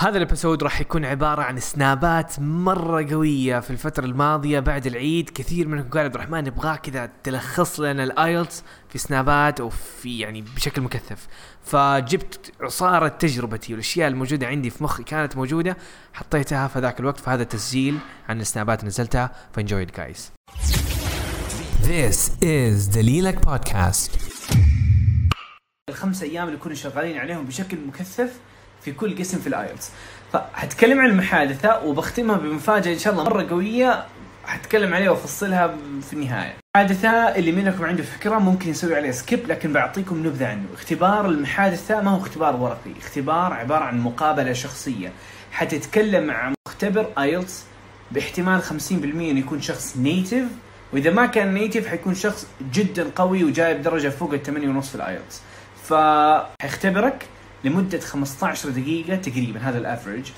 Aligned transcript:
هذا 0.00 0.16
ال 0.16 0.22
episode 0.22 0.62
راح 0.62 0.80
يكون 0.80 1.04
عبارة 1.04 1.42
عن 1.42 1.60
سنابات 1.60 2.40
مرة 2.40 3.06
قوية 3.10 3.60
في 3.60 3.70
الفترة 3.70 4.04
الماضية 4.04 4.60
بعد 4.60 4.86
العيد. 4.86 5.30
كثير 5.30 5.68
منكم 5.68 5.88
قال 5.88 6.04
عبد 6.04 6.14
الرحمن 6.14 6.44
نبغاك 6.44 6.80
كذا 6.80 7.10
تلخص 7.24 7.80
لنا 7.80 8.04
ال 8.04 8.14
IELTS 8.14 8.64
في 8.88 8.98
سنابات 8.98 9.60
أو 9.60 9.68
في 9.70 10.18
يعني 10.18 10.42
بشكل 10.42 10.82
مكثف. 10.82 11.26
فجبت 11.62 12.52
عصارة 12.60 13.08
تجربتي 13.08 13.72
والأشياء 13.72 14.08
الموجودة 14.08 14.46
عندي 14.46 14.70
في 14.70 14.84
مخي 14.84 15.02
كانت 15.02 15.36
موجودة 15.36 15.76
حطيتها 16.12 16.68
في 16.68 16.78
ذاك 16.78 17.00
الوقت. 17.00 17.20
في 17.20 17.30
هذا 17.30 17.44
تسجيل 17.44 17.98
عن 18.28 18.40
السنابات 18.40 18.84
نزلتها. 18.84 19.32
ف 19.52 19.57
enjoy 19.57 19.84
guys 19.84 20.32
This 21.82 22.30
is 22.42 22.94
دليلك 22.94 23.44
بودكاست 23.44 24.10
الخمس 25.90 26.22
أيام 26.22 26.48
اللي 26.48 26.58
كنا 26.58 26.74
شغالين 26.74 27.18
عليهم 27.18 27.44
بشكل 27.44 27.76
مكثف 27.86 28.40
في 28.88 28.94
كل 28.94 29.18
قسم 29.18 29.38
في 29.38 29.46
ال 29.46 29.53
IELTS 29.53 29.90
فحتكلم 30.32 31.00
عن 31.00 31.06
المحادثة 31.06 31.84
وبختمها 31.84 32.36
بمفاجأة 32.36 32.92
إن 32.92 32.98
شاء 32.98 33.12
الله 33.12 33.24
مرة 33.24 33.48
قوية 33.50 34.04
حتكلم 34.44 34.94
عليها 34.94 35.10
وأفصلها 35.10 35.74
في 36.02 36.12
النهاية. 36.12 36.54
المحادثة 36.76 37.08
اللي 37.08 37.52
منكم 37.52 37.84
عنده 37.84 38.02
فكرة 38.02 38.38
ممكن 38.38 38.70
يسوي 38.70 38.96
عليها 38.96 39.12
skip 39.12 39.48
لكن 39.48 39.72
بعطيكم 39.72 40.26
نبذة 40.26 40.46
عنه. 40.46 40.64
اختبار 40.74 41.26
المحادثة 41.26 42.00
ما 42.00 42.10
هو 42.10 42.16
اختبار 42.18 42.56
ورقي، 42.56 42.98
اختبار 42.98 43.52
عبارة 43.52 43.84
عن 43.84 44.00
مقابلة 44.00 44.52
شخصية. 44.52 45.12
حتتكلم 45.52 46.26
مع 46.26 46.52
مختبر 46.68 47.06
IELTS 47.18 47.64
باحتمال 48.10 48.62
50% 48.62 49.30
إنه 49.30 49.40
يكون 49.40 49.60
شخص 49.60 49.96
native 49.96 50.44
وإذا 50.92 51.10
ما 51.10 51.26
كان 51.26 51.54
native 51.54 51.88
حيكون 51.88 52.14
شخص 52.14 52.46
جدا 52.72 53.10
قوي 53.16 53.44
وجايب 53.44 53.82
درجة 53.82 54.08
فوق 54.08 54.32
ال 54.32 54.42
8 54.42 54.68
ونص 54.68 54.88
في 54.88 54.94
ال 54.94 55.01
IELTS. 55.01 55.42
فحيختبرك 55.84 57.26
لمدة 57.64 58.00
15 58.00 58.68
دقيقة 58.68 59.16
تقريبا 59.16 59.60
هذا 59.60 59.78
ال 59.78 59.85
average 59.85 60.32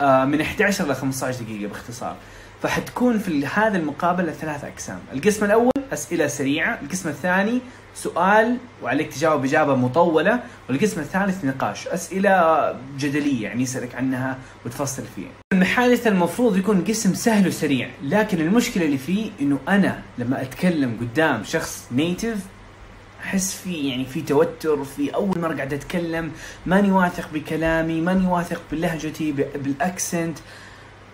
آه، 0.00 0.24
من 0.24 0.40
11 0.40 0.88
ل 0.88 0.94
15 0.94 1.42
دقيقة 1.42 1.68
باختصار. 1.68 2.16
فحتكون 2.62 3.18
في 3.18 3.46
هذا 3.46 3.78
المقابلة 3.78 4.32
ثلاث 4.32 4.64
أقسام. 4.64 4.98
القسم 5.12 5.44
الأول 5.44 5.70
أسئلة 5.92 6.26
سريعة 6.26 6.78
القسم 6.82 7.08
الثاني 7.08 7.60
سؤال 7.94 8.56
وعليك 8.82 9.12
تجاوب 9.12 9.44
إجابة 9.44 9.74
مطولة 9.74 10.40
والقسم 10.68 11.00
الثالث 11.00 11.44
نقاش. 11.44 11.88
أسئلة 11.88 12.74
جدلية 12.98 13.42
يعني 13.42 13.62
يسألك 13.62 13.94
عنها 13.94 14.38
وتفصل 14.66 15.02
فيها. 15.16 15.30
المحادثة 15.52 16.10
المفروض 16.10 16.56
يكون 16.56 16.84
قسم 16.84 17.14
سهل 17.14 17.48
وسريع 17.48 17.88
لكن 18.02 18.40
المشكلة 18.40 18.84
اللي 18.84 18.98
فيه 18.98 19.30
إنه 19.40 19.58
أنا 19.68 20.02
لما 20.18 20.42
أتكلم 20.42 20.96
قدام 21.00 21.44
شخص 21.44 21.88
native 21.92 22.38
أحس 23.26 23.54
في 23.54 23.88
يعني 23.88 24.04
في 24.04 24.22
توتر 24.22 24.84
في 24.84 25.14
أول 25.14 25.38
مره 25.38 25.54
قاعد 25.54 25.72
أتكلم 25.72 26.32
ماني 26.66 26.92
واثق 26.92 27.28
بكلامي 27.34 28.00
ماني 28.00 28.26
واثق 28.26 28.62
بلهجتي 28.72 29.32
بالأكسنت 29.32 30.38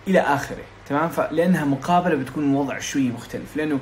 إلى 0.07 0.19
آخره 0.19 0.63
تمام؟ 0.89 1.09
فلأنها 1.09 1.65
مقابلة 1.65 2.15
بتكون 2.15 2.55
وضع 2.55 2.79
شوي 2.79 3.09
مختلف 3.09 3.57
لأنه 3.57 3.79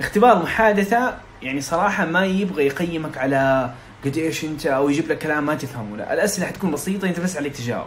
اختبار 0.00 0.42
محادثة 0.42 1.18
يعني 1.42 1.60
صراحة 1.60 2.06
ما 2.06 2.26
يبغى 2.26 2.66
يقيمك 2.66 3.18
على 3.18 3.70
قد 4.04 4.16
إيش 4.16 4.44
أنت 4.44 4.66
أو 4.66 4.90
يجيب 4.90 5.08
لك 5.08 5.18
كلام 5.18 5.46
ما 5.46 5.54
تفهمه 5.54 5.96
لا 5.96 6.14
الأسئلة 6.14 6.46
حتكون 6.46 6.70
بسيطة 6.70 7.08
أنت 7.08 7.20
بس 7.20 7.36
عليك 7.36 7.56
تجاوب. 7.56 7.86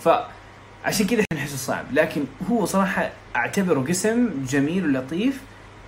فعشان 0.00 1.06
كذا 1.06 1.20
إحنا 1.20 1.42
نحسه 1.42 1.56
صعب 1.56 1.84
لكن 1.92 2.24
هو 2.50 2.64
صراحة 2.64 3.10
أعتبره 3.36 3.80
قسم 3.80 4.30
جميل 4.48 4.84
ولطيف 4.84 5.40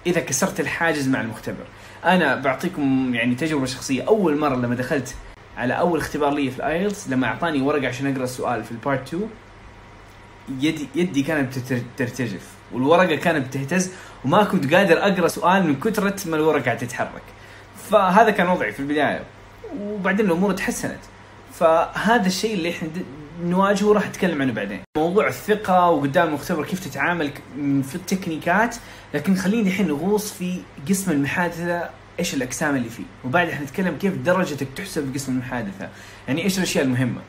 إذا 0.07 0.21
كسرت 0.21 0.61
الحاجز 0.61 1.09
مع 1.09 1.21
المختبر. 1.21 1.65
أنا 2.05 2.37
بعطيكم 2.37 3.15
يعني 3.15 3.35
تجربة 3.35 3.67
شخصية. 3.67 4.03
أول 4.03 4.39
مرة 4.39 4.55
لما 4.55 4.75
دخلت 4.75 5.15
على 5.57 5.75
أول 5.79 5.99
اختبار 5.99 6.35
لي 6.35 6.51
في 6.51 6.57
ال 6.57 6.66
IELTS 6.66 7.09
لما 7.09 7.27
أعطاني 7.27 7.63
ورقة 7.63 7.89
عشان 7.89 8.13
أقرأ 8.13 8.25
السؤال 8.25 8.65
في 8.65 8.73
ال 8.73 8.80
part 8.80 9.09
2 9.09 9.29
يدي 10.61 10.89
يدي 10.95 11.23
كانت 11.23 11.59
ترتجف. 11.97 12.47
والورقة 12.73 13.17
كانت 13.17 13.47
بتهتز 13.47 13.93
وما 14.25 14.45
كنت 14.45 14.75
قادر 14.75 14.99
أقرأ 14.99 15.29
سؤال 15.29 15.67
من 15.67 15.81
كثره 15.81 16.17
ما 16.27 16.37
الورقة 16.37 16.65
قاعدة 16.65 16.81
تتحرك. 16.81 17.23
فهذا 17.91 18.31
كان 18.31 18.49
وضعي 18.49 18.73
في 18.73 18.81
البداية. 18.81 19.23
وبعدين 19.81 20.27
الأمور 20.27 20.53
تحسنت. 20.53 21.01
فهذا 21.55 22.27
الشيء 22.27 22.55
اللي 22.55 22.71
إحنا 22.71 22.89
نواجهه 23.45 23.93
راح 23.93 24.07
أتكلم 24.07 24.43
عنه 24.43 24.53
بعدين. 24.53 24.81
موضوع 24.97 25.29
الثقة 25.29 25.91
وقدام 25.91 26.29
المختبر 26.29 26.65
كيف 26.65 26.85
تتعامل 26.85 27.31
في 27.83 27.95
التكنيكات 27.95 28.77
لكن 29.15 29.35
خليني 29.35 29.69
الحين 29.69 29.89
نغوص 29.89 30.33
في 30.33 30.61
قسم 30.89 31.11
المحادثة 31.11 31.91
إيش 32.19 32.35
الأقسام 32.35 32.77
اللي 32.77 32.89
فيه؟ 32.89 33.03
وبعدها 33.25 33.55
حنتكلم 33.55 33.97
كيف 33.97 34.15
درجتك 34.15 34.69
تحسب 34.77 35.13
بقسم 35.13 35.33
المحادثة. 35.33 35.89
يعني 36.29 36.45
إيش 36.45 36.59
الأشياء 36.59 36.85
المهمة؟ 36.85 37.21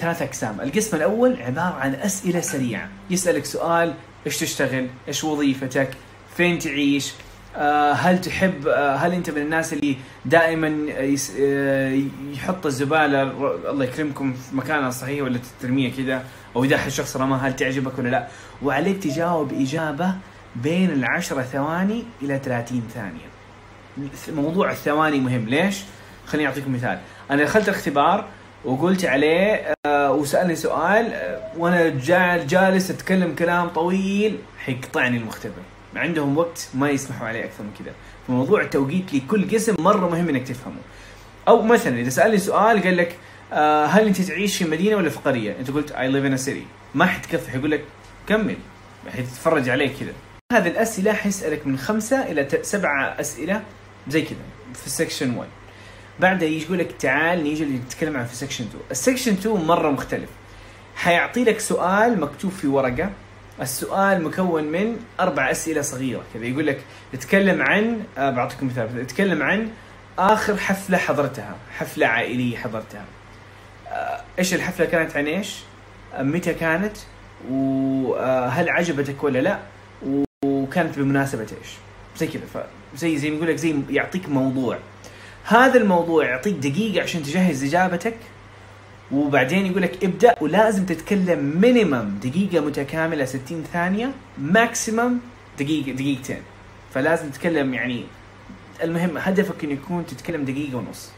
ثلاث 0.00 0.22
أقسام. 0.22 0.60
القسم 0.60 0.96
الأول 0.96 1.42
عبارة 1.42 1.74
عن 1.74 1.94
أسئلة 1.94 2.40
سريعة. 2.40 2.88
يسألك 3.10 3.44
سؤال 3.44 3.94
إيش 4.26 4.38
تشتغل؟ 4.38 4.88
إيش 5.08 5.24
وظيفتك؟ 5.24 5.90
فين 6.36 6.58
تعيش؟ 6.58 7.12
هل 7.92 8.20
تحب 8.20 8.66
آه، 8.68 8.96
هل 8.96 9.12
أنت 9.12 9.30
من 9.30 9.42
الناس 9.42 9.72
اللي 9.72 9.96
دائما 10.24 10.86
آه، 11.40 11.98
يحط 12.32 12.66
الزبالة 12.66 13.22
الله 13.70 13.84
يكرمكم 13.84 14.32
في 14.32 14.56
مكانها 14.56 14.88
الصحيح 14.88 15.22
ولا 15.22 15.38
ترميها 15.62 15.90
كذا؟ 15.96 16.24
أو 16.56 16.64
إذا 16.64 16.86
الشخص 16.86 17.16
رماها 17.16 17.48
هل 17.48 17.56
تعجبك 17.56 17.98
ولا 17.98 18.08
لا؟ 18.08 18.26
وعليك 18.62 19.02
تجاوب 19.02 19.52
إجابة 19.52 20.14
بين 20.56 20.90
العشرة 20.90 21.42
ثواني 21.42 22.04
إلى 22.22 22.38
30 22.44 22.82
ثانية. 22.94 23.34
موضوع 24.42 24.70
الثواني 24.70 25.20
مهم. 25.20 25.44
ليش؟ 25.48 25.80
خليني 26.26 26.48
أعطيكم 26.48 26.72
مثال. 26.74 26.98
أنا 27.30 27.42
دخلت 27.44 27.68
الاختبار 27.68 28.24
وقلت 28.64 29.04
عليه 29.04 29.74
آه، 29.86 30.12
وسألني 30.12 30.56
سؤال 30.56 31.12
آه، 31.12 31.40
وأنا 31.58 31.88
جا- 31.88 32.44
جالس 32.48 32.90
أتكلم 32.90 33.34
كلام 33.34 33.68
طويل. 33.68 34.38
حيقطعني 34.58 35.16
المختبر. 35.16 35.62
عندهم 35.96 36.38
وقت 36.38 36.68
ما 36.74 36.90
يسمحوا 36.90 37.28
عليه 37.28 37.44
أكثر 37.44 37.62
من 37.62 37.70
كذا. 37.78 37.94
فموضوع 38.28 38.62
التوقيت 38.62 39.14
لكل 39.14 39.50
قسم 39.54 39.74
مرة 39.78 40.08
مهم 40.08 40.28
إنك 40.28 40.48
تفهمه. 40.48 40.80
أو 41.48 41.62
مثلا 41.62 42.00
إذا 42.00 42.10
سألني 42.10 42.38
سؤال 42.38 42.82
قال 42.82 42.96
لك 42.96 43.16
آه، 43.52 43.86
هل 43.86 44.06
أنت 44.06 44.20
تعيش 44.20 44.56
في 44.56 44.64
مدينة 44.64 44.96
ولا 44.96 45.10
في 45.10 45.18
قريه 45.18 45.56
أنت 45.60 45.70
قلت 45.70 45.92
live 45.92 46.32
in 46.32 46.40
a 46.40 46.46
city. 46.46 46.64
ما 46.94 47.06
حتكفي 47.06 47.50
حيقول 47.50 47.70
لك 47.70 47.84
كمل. 48.26 48.56
حيتفرج 49.12 49.68
عليك 49.68 49.92
كذا. 50.00 50.12
هذه 50.52 50.68
الأسئلة 50.68 51.12
حيسالك 51.12 51.66
من 51.66 51.78
خمسة 51.78 52.22
إلى 52.22 52.48
سبعة 52.62 53.20
أسئلة 53.20 53.62
زي 54.08 54.22
كذا 54.22 54.38
في 54.74 54.90
section 54.90 55.36
1 55.36 55.48
بعدها 56.20 56.48
يجي 56.48 56.64
يقول 56.64 56.78
لك 56.78 56.92
تعال 56.92 57.44
نيجي 57.44 57.64
نتكلم 57.64 58.16
عن 58.16 58.24
في 58.26 58.36
section 58.36 58.64
2 58.64 58.82
ال 58.90 58.95
section 58.95 59.32
2 59.32 59.56
مرة 59.56 59.90
مختلف. 59.90 60.28
حيعطي 60.96 61.44
لك 61.44 61.60
سؤال 61.60 62.20
مكتوب 62.20 62.50
في 62.50 62.66
ورقة 62.66 63.10
السؤال 63.60 64.24
مكون 64.24 64.64
من 64.64 64.96
أربع 65.20 65.50
أسئلة 65.50 65.82
صغيرة. 65.82 66.22
كذا 66.34 66.44
يقول 66.44 66.66
لك 66.66 66.80
اتكلم 67.14 67.62
عن 67.62 68.00
آه 68.18 68.30
بعطيكم 68.30 68.66
مثال 68.66 69.00
اتكلم 69.00 69.42
عن 69.42 69.68
آخر 70.18 70.56
حفلة 70.56 70.98
حضرتها 70.98 71.56
حفلة 71.78 72.06
عائلية 72.06 72.56
حضرتها. 72.56 73.04
آه 73.88 74.20
إيش 74.38 74.54
الحفلة 74.54 74.86
كانت 74.86 75.16
عن 75.16 75.26
إيش؟ 75.26 75.58
آه 76.14 76.22
متى 76.22 76.54
كانت؟ 76.54 76.96
وهل 77.50 78.68
عجبتك 78.68 79.24
ولا 79.24 79.38
لا؟ 79.38 79.58
وكانت 80.44 80.98
بمناسبة 80.98 81.42
إيش؟ 81.42 81.70
زي 82.16 82.26
كذا 82.26 82.66
فزي 82.94 83.18
زي 83.18 83.30
ما 83.30 83.36
يقول 83.36 83.48
لك 83.48 83.56
زي 83.56 83.74
يعطيك 83.90 84.28
موضوع. 84.28 84.78
هذا 85.44 85.80
الموضوع 85.80 86.24
يعطيك 86.26 86.54
دقيقة 86.54 87.02
عشان 87.02 87.22
تجهز 87.22 87.64
إجابتك. 87.64 88.16
وبعدين 89.14 89.66
يقول 89.66 89.82
لك 89.82 90.04
ابدأ 90.04 90.34
ولازم 90.40 90.86
تتكلم 90.86 91.60
minimum 91.62 92.18
دقيقة 92.22 92.60
متكاملة 92.64 93.24
60 93.24 93.64
ثانية 93.72 94.10
maximum 94.38 95.18
دقيقه 95.58 95.92
دقيقتين. 95.92 96.42
فلازم 96.94 97.30
تتكلم 97.30 97.74
يعني 97.74 98.04
المهم 98.82 99.18
هدفك 99.18 99.64
إنه 99.64 99.72
يكون 99.72 100.06
تتكلم 100.06 100.44
دقيقة 100.44 100.76
ونص. 100.76 101.10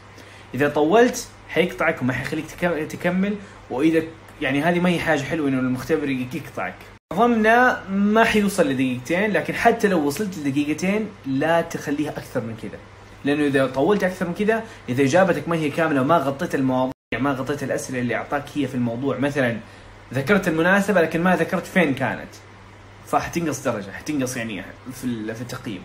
إذا 0.53 0.69
طولت 0.69 1.27
حيقطعك 1.49 2.01
وما 2.01 2.13
حيخليك 2.13 2.45
تك- 2.45 2.87
تكمل 2.91 3.35
وإذا 3.69 4.01
يعني 4.41 4.61
هذه 4.61 4.79
ما 4.79 4.89
هي 4.89 4.99
حاجة 4.99 5.21
حلوة 5.21 5.47
إنه 5.49 5.59
المختبر 5.59 6.09
يقطعك. 6.09 6.75
نظامنا 7.13 7.83
ما 7.89 8.23
حيوصل 8.23 8.69
لدقيقتين 8.69 9.31
لكن 9.31 9.53
حتى 9.53 9.87
لو 9.87 10.07
وصلت 10.07 10.37
لدقيقتين 10.37 11.07
لا 11.25 11.61
تخليها 11.61 12.09
أكثر 12.11 12.41
من 12.41 12.55
كذا. 12.61 12.79
لأنه 13.25 13.45
إذا 13.47 13.65
طولت 13.67 14.03
أكثر 14.03 14.27
من 14.27 14.33
كذا 14.33 14.63
إذا 14.89 15.03
إجابتك 15.03 15.49
ما 15.49 15.55
هي 15.55 15.69
كاملة 15.69 16.01
وما 16.01 16.17
غطيت 16.17 16.55
المواضيع 16.55 16.91
ما 17.13 17.31
غطيت 17.31 17.63
الأسئلة 17.63 17.99
اللي 17.99 18.15
أعطاك 18.15 18.43
هي 18.55 18.67
في 18.67 18.75
الموضوع. 18.75 19.17
مثلا 19.17 19.57
ذكرت 20.13 20.47
المناسبة 20.47 21.01
لكن 21.01 21.23
ما 21.23 21.35
ذكرت 21.35 21.65
فين 21.65 21.93
كانت. 21.93 22.29
فحتنقص 23.07 23.63
درجة 23.63 23.91
حتنقص 23.91 24.37
يعني 24.37 24.63
في 24.93 25.33
في 25.35 25.41
التقييم. 25.41 25.81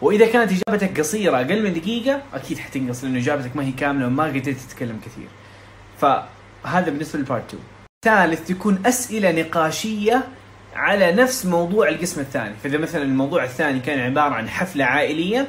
وإذا 0.00 0.26
كانت 0.26 0.52
إجابتك 0.52 1.00
قصيرة 1.00 1.36
أقل 1.36 1.62
من 1.62 1.72
دقيقة 1.72 2.22
أكيد 2.34 2.58
حتنقص 2.58 3.04
لأنه 3.04 3.18
إجابتك 3.18 3.56
ما 3.56 3.64
هي 3.64 3.72
كاملة 3.72 4.06
وما 4.06 4.24
قدرت 4.24 4.48
تتكلم 4.48 5.00
كثير. 5.06 5.28
فهذا 6.00 6.90
بالنسبة 6.90 7.18
لل 7.18 7.27
part 7.27 7.44
2 7.44 7.62
ثالث 8.04 8.48
تكون 8.48 8.82
أسئلة 8.86 9.32
نقاشية 9.32 10.24
على 10.74 11.12
نفس 11.12 11.46
موضوع 11.46 11.88
القسم 11.88 12.20
الثاني. 12.20 12.54
فإذا 12.62 12.78
مثلا 12.78 13.02
الموضوع 13.02 13.44
الثاني 13.44 13.80
كان 13.80 14.00
عبارة 14.00 14.34
عن 14.34 14.48
حفلة 14.48 14.84
عائلية 14.84 15.46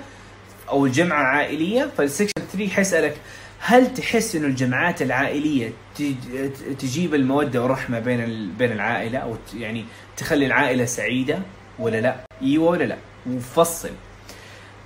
أو 0.70 0.88
جمعة 0.88 1.24
عائلية 1.24 1.90
فال 1.98 2.07
section 2.07 2.39
3 2.52 2.70
حيسالك 2.70 3.18
هل 3.60 3.94
تحس 3.94 4.36
إنه 4.36 4.48
الجمعات 4.48 5.02
العائلية 5.02 5.72
تج- 5.96 6.76
تجيب 6.80 7.16
المودة 7.16 7.62
والرحمة 7.62 8.00
بين 8.00 8.52
بين 8.58 8.72
العائلة 8.72 9.20
أو 9.20 9.36
يعني 9.56 9.86
تخلي 10.18 10.46
العائلة 10.46 10.86
سعيدة 10.86 11.40
ولا 11.80 12.02
لا؟ 12.02 12.16
إيوه 12.42 12.70
ولا 12.70 12.84
لا؟ 12.84 12.96
وفصل. 13.30 13.90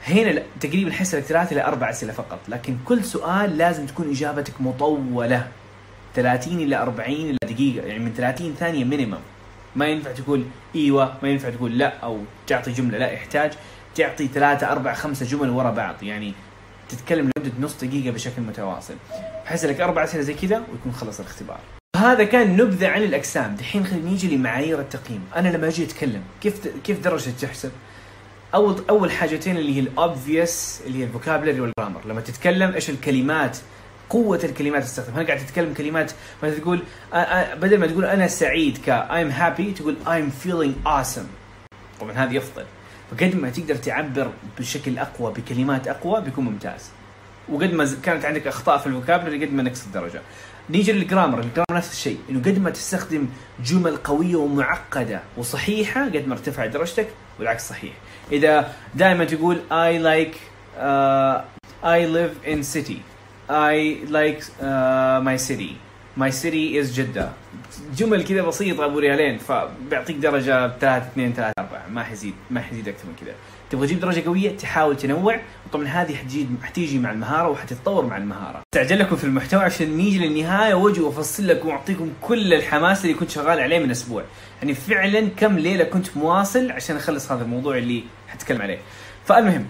هنا 0.08 0.44
تقريبا 0.62 0.92
حس 0.92 1.16
الثلاث 1.16 1.52
إلى 1.52 1.64
أربع 1.66 1.90
أسئلة 1.90 2.14
فقط، 2.14 2.40
لكن 2.48 2.78
كل 2.86 3.04
سؤال 3.04 3.58
لازم 3.58 3.86
تكون 3.86 4.10
إجابتك 4.10 4.54
مطولة 4.62 5.48
30 6.16 6.60
إلى 6.60 6.76
40 6.76 7.12
إلى 7.30 7.38
دقيقة 7.46 7.86
يعني 7.88 8.00
من 8.00 8.14
30 8.14 8.56
ثانية 8.60 8.84
مينيمم. 8.84 9.18
ما 9.76 9.86
ينفع 9.88 10.12
تقول 10.12 10.46
إيوه، 10.76 11.14
ما 11.24 11.30
ينفع 11.30 11.50
تقول 11.50 11.78
لا 11.78 11.98
أو 12.04 12.20
تعطي 12.48 12.72
جملة، 12.72 12.98
لا 12.98 13.12
يحتاج 13.12 13.52
تعطي 13.96 14.28
ثلاثة 14.28 14.72
أربع 14.72 14.94
خمسة 14.94 15.26
جمل 15.26 15.50
ورا 15.50 15.72
بعض 15.72 16.04
يعني 16.04 16.34
تتكلم 16.90 17.30
لمدة 17.38 17.52
نص 17.60 17.84
دقيقة 17.84 18.12
بشكل 18.12 18.42
متواصل 18.42 18.96
بحيث 19.46 19.66
لك 19.66 19.82
أربع 19.82 20.04
أسئلة 20.04 20.24
زي 20.24 20.34
كذا 20.34 20.64
ويكون 20.72 20.92
خلص 20.92 21.20
الاختبار. 21.20 21.60
هذا 21.96 22.24
كان 22.24 22.58
نبذة 22.58 22.88
عن 22.88 23.04
الأجسام 23.04 23.56
دحين 23.56 23.86
خلينا 23.86 24.10
نيجي 24.10 24.36
لمعايير 24.36 24.80
التقييم. 24.80 25.22
أنا 25.36 25.50
لما 25.50 25.68
أجي 25.68 25.84
أتكلم 25.84 26.22
كيف 26.42 26.68
كيف 26.84 27.00
درجة 27.00 27.32
تحسب 27.42 27.72
أول 28.54 28.84
أول 28.90 29.12
حاجتين 29.12 29.58
اللي 29.58 29.76
هي 29.76 29.80
الأوبفيوس 29.80 30.82
اللي 30.86 31.00
هي 31.00 31.04
الفوكابلري 31.04 31.60
والجرامر. 31.60 32.02
لما 32.06 32.22
تتكلم 32.22 32.74
إيش 32.74 32.90
الكلمات؟ 32.90 33.58
قوة 34.10 34.40
الكلمات 34.44 34.84
تستخدم، 34.84 35.20
هل 35.20 35.28
قاعد 35.28 35.40
تتكلم 35.40 35.74
كلمات 35.74 36.12
مثلا 36.44 36.60
تقول 36.60 36.84
بدل 37.62 37.78
ما 37.78 37.88
تقول 37.88 38.06
أنا 38.06 38.28
سعيد 38.28 38.78
ك 38.78 39.08
I'm 39.10 39.32
happy 39.42 39.78
تقول 39.78 39.96
I'm 40.06 40.46
feeling 40.46 40.88
awesome. 40.88 41.30
طبعا 42.02 42.12
هذه 42.12 42.38
أفضل 42.38 42.66
فقد 43.14 43.36
ما 43.36 43.50
تقدر 43.50 43.76
تعبر 43.76 44.32
بشكل 44.60 44.98
أقوى 44.98 45.34
بكلمات 45.34 45.88
أقوى 45.88 46.22
بيكون 46.22 46.46
ممتاز. 46.46 46.90
وقد 47.50 47.74
ما 47.74 47.90
كانت 48.04 48.26
عندك 48.26 48.48
أخطاء 48.48 48.78
في 48.78 48.88
الفوكابلري 48.88 49.46
قد 49.46 49.54
ما 49.54 49.64
نقص 49.64 49.86
الدرجة. 49.86 50.22
نيجي 50.70 50.92
للجرامر. 50.92 51.40
الجرامر 51.40 51.66
نفس 51.72 51.92
الشيء 51.92 52.20
إنه 52.30 52.40
قد 52.40 52.60
ما 52.60 52.70
تستخدم 52.70 53.28
جمل 53.66 53.98
قوية 53.98 54.36
ومعقدة 54.36 55.22
وصحيحة 55.38 56.06
قد 56.06 56.28
ما 56.28 56.34
ارتفع 56.34 56.66
درجتك 56.66 57.08
والعكس 57.40 57.70
صحيح. 57.70 57.94
إذا 58.32 58.74
دائما 58.96 59.26
تقول 59.26 59.62
uh, 60.76 61.42
I 61.84 62.06
live 62.06 62.36
in 62.46 62.64
city. 62.64 63.04
I 63.50 64.00
like 64.10 64.42
uh, 64.62 65.20
my 65.22 65.38
city. 65.38 65.78
My 66.20 66.32
city 66.32 66.76
is 66.82 66.96
جدة 66.96 67.30
جمل 67.96 68.24
كذا 68.24 68.42
بسيطة 68.42 68.86
أبو 68.86 69.00
ريالين 69.00 69.38
فبيعطيك 69.38 70.16
درجة 70.16 70.78
3 70.78 70.98
2 70.98 71.34
3 71.34 71.54
4 71.60 71.88
ما 71.90 72.04
حيزيد 72.04 72.34
ما 72.52 72.62
حيزيد 72.62 72.88
أكثر 72.88 73.08
من 73.08 73.14
كذا. 73.22 73.34
تبغى 73.70 73.88
تجيب 73.88 74.00
درجة 74.00 74.26
قوية 74.26 74.58
تحاول 74.58 74.98
تنوع. 74.98 75.40
وطبعا 75.68 75.88
هذه 75.88 76.16
حتجي 76.16 76.48
حتيجي 76.64 77.00
مع 77.00 77.12
المهارة 77.12 77.50
وحتتطور 77.50 78.06
مع 78.06 78.18
المهارة. 78.18 78.62
استعجل 78.74 79.00
لكم 79.00 79.16
في 79.16 79.24
المحتوى 79.24 79.64
عشان 79.64 79.98
نيجي 79.98 80.28
للنهاية. 80.28 80.74
وأجي 80.74 81.02
وأفصل 81.02 81.48
لكم 81.48 81.68
وأعطيكم 81.68 82.10
كل 82.22 82.54
الحماس 82.54 83.06
اللي 83.06 83.14
كنت 83.14 83.30
شغال 83.30 83.60
عليه 83.60 83.80
من 83.80 83.92
أسبوع. 83.92 84.24
يعني 84.62 84.74
فعلا 84.74 85.30
كم 85.38 85.58
ليلة 85.58 85.84
كنت 85.84 86.18
مواصل 86.18 86.72
عشان 86.72 86.96
أخلص 86.96 87.32
هذا 87.32 87.44
الموضوع 87.44 87.78
اللي 87.78 88.04
حتكلم 88.28 88.62
عليه. 88.62 88.80
فالمهم 89.26 89.66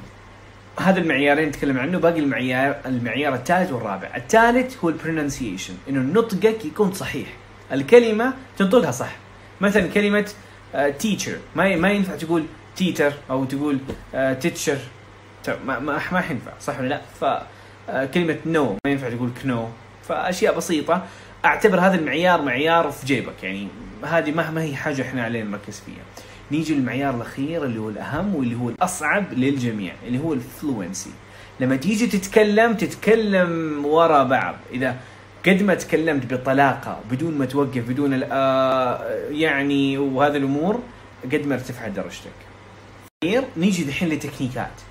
هذا 0.79 0.99
المعيارين 0.99 1.47
نتكلم 1.47 1.77
عنه 1.77 1.99
باقي 1.99 2.19
المعيار 2.19 2.75
المعيار 2.85 3.35
الثالث 3.35 3.71
والرابع. 3.71 4.15
الثالث 4.15 4.77
هو 4.83 4.89
البرونسيشن 4.89 5.73
إنه 5.89 6.19
نطقك 6.19 6.65
يكون 6.65 6.93
صحيح. 6.93 7.27
الكلمة 7.71 8.33
تنطقها 8.57 8.91
صح. 8.91 9.15
مثلا 9.61 9.87
كلمة 9.87 10.31
teacher 10.99 11.37
ما 11.55 11.75
ما 11.75 11.91
ينفع 11.91 12.15
تقول 12.15 12.45
تيتر 12.75 13.13
أو 13.29 13.45
تقول 13.45 13.77
teacher 14.13 14.77
ما 15.47 15.79
ما 15.79 15.99
ما 16.11 16.21
حينفع 16.21 16.51
صح 16.59 16.79
ولا 16.79 16.87
لا؟ 16.87 17.01
ف 17.19 17.25
آه، 17.89 18.37
know 18.45 18.77
ما 18.85 18.91
ينفع 18.91 19.09
تقول 19.09 19.29
كنو 19.43 19.69
فأشياء 20.07 20.57
بسيطة. 20.57 21.05
أعتبر 21.45 21.79
هذا 21.79 21.95
المعيار 21.95 22.41
معيار 22.41 22.91
في 22.91 23.05
جيبك 23.05 23.43
يعني 23.43 23.67
هذه 24.03 24.31
ما 24.31 24.51
ما 24.51 24.63
هي 24.63 24.75
حاجة 24.75 25.01
إحنا 25.01 25.23
علينا 25.23 25.49
نركز 25.49 25.83
فيها. 25.85 26.03
نيجي 26.51 26.75
للمعيار 26.75 27.15
الأخير 27.15 27.65
اللي 27.65 27.79
هو 27.79 27.89
الأهم 27.89 28.35
واللي 28.35 28.55
هو 28.55 28.69
الأصعب 28.69 29.33
للجميع 29.33 29.93
اللي 30.07 30.19
هو 30.19 30.33
ال 30.33 30.43
fluency 30.43 31.09
لما 31.59 31.75
تيجي 31.75 32.07
تتكلم 32.07 32.73
تتكلم 32.73 33.81
ورا 33.85 34.23
بعض. 34.23 34.55
إذا 34.71 34.95
قد 35.45 35.63
ما 35.63 35.75
تكلمت 35.75 36.33
بطلاقة 36.33 36.99
بدون 37.11 37.37
ما 37.37 37.45
توقف 37.45 37.89
بدون 37.89 38.23
آه، 38.31 39.27
يعني 39.29 39.97
وهذه 39.97 40.37
الأمور 40.37 40.79
قد 41.23 41.47
ما 41.47 41.55
ارتفعت 41.55 41.91
درجتك. 41.91 42.31
نيجي 43.57 43.83
دحين 43.83 44.09
ل 44.09 44.15
techniqueات. 44.15 44.81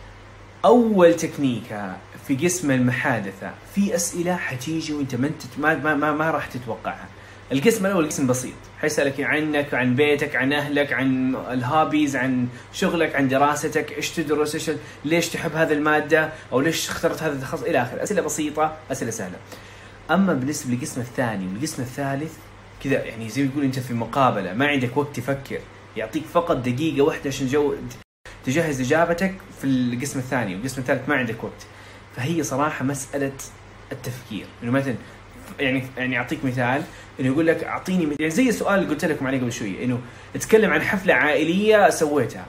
أول 0.64 1.14
techniqueة 1.14 1.96
في 2.28 2.37
قسم 2.37 2.70
المحادثة 2.70 3.50
في 3.75 3.94
أسئلة 3.94 4.37
حتيجي 4.37 4.93
وأنت 4.93 5.14
ما 5.14 5.26
انت 5.26 5.43
ما 5.58 5.75
ما, 5.75 5.94
ما, 5.94 6.12
ما 6.12 6.31
راح 6.31 6.46
تتوقعها. 6.46 7.08
القسم 7.52 7.87
الأول 7.87 8.06
قسم 8.06 8.26
بسيط. 8.26 8.52
حيسألك 8.81 9.20
عنك 9.20 9.75
عن 9.75 9.94
بيتك 9.94 10.37
عن 10.37 10.52
أهلك 10.52 10.93
عن 10.93 11.37
ال 11.50 11.59
hobbies 11.59 12.16
عن 12.16 12.49
شغلك 12.72 13.14
عن 13.14 13.28
دراستك 13.28 13.93
إيش 13.93 14.10
تدرس 14.10 14.54
إيش 14.54 14.70
ليش 15.04 15.28
تحب 15.28 15.56
هذه 15.56 15.72
المادة 15.72 16.32
أو 16.52 16.60
ليش 16.60 16.88
اخترت 16.88 17.22
هذا 17.22 17.32
التخصص 17.32 17.62
إلى 17.62 17.82
آخره. 17.82 18.02
أسئلة 18.02 18.22
بسيطة 18.22 18.76
أسئلة 18.93 19.10
سهلة. 19.10 19.37
أما 20.10 20.34
بالنسبة 20.34 20.75
للقسم 20.75 21.00
الثاني 21.00 21.46
والقسم 21.46 21.82
الثالث 21.82 22.32
كذا 22.84 23.04
يعني 23.04 23.28
زي 23.28 23.43
ما 23.43 23.50
تقول 23.50 23.64
أنت 23.64 23.78
في 23.78 23.94
مقابلة 23.94 24.54
ما 24.54 24.66
عندك 24.66 24.96
وقت 24.96 25.16
تفكر. 25.16 25.60
يعطيك 25.96 26.25
فقط 26.25 26.56
دقيقة 26.56 27.02
واحدة 27.02 27.28
عشان 27.31 27.46
جو 27.46 27.75
تجهز 28.46 28.81
إجابتك 28.81 29.34
في 29.60 29.66
القسم 29.66 30.19
الثاني 30.19 30.54
والقسم 30.54 30.81
الثالث 30.81 31.08
ما 31.08 31.14
عندك 31.14 31.44
وقت. 31.44 31.66
فهي 32.16 32.43
صراحة 32.43 32.84
مسألة 32.84 33.32
التفكير. 33.93 34.46
انه 34.62 34.70
مثلا 34.72 34.94
يعني 35.62 35.85
يعني 35.97 36.19
أعطيك 36.19 36.44
مثال 36.44 36.82
إنه 37.20 37.29
يقول 37.29 37.47
لك 37.47 37.64
أعطيني 37.64 38.17
يعني 38.20 38.31
زي 38.31 38.49
السؤال 38.49 38.81
اللي 38.81 38.91
قلت 38.91 39.05
لكم 39.05 39.26
عليه 39.26 39.41
قبل 39.41 39.53
شوية 39.53 39.85
إنه 39.85 39.99
أتكلم 40.35 40.70
عن 40.70 40.82
حفلة 40.82 41.14
عائلية 41.14 41.91
سويتها. 41.91 42.44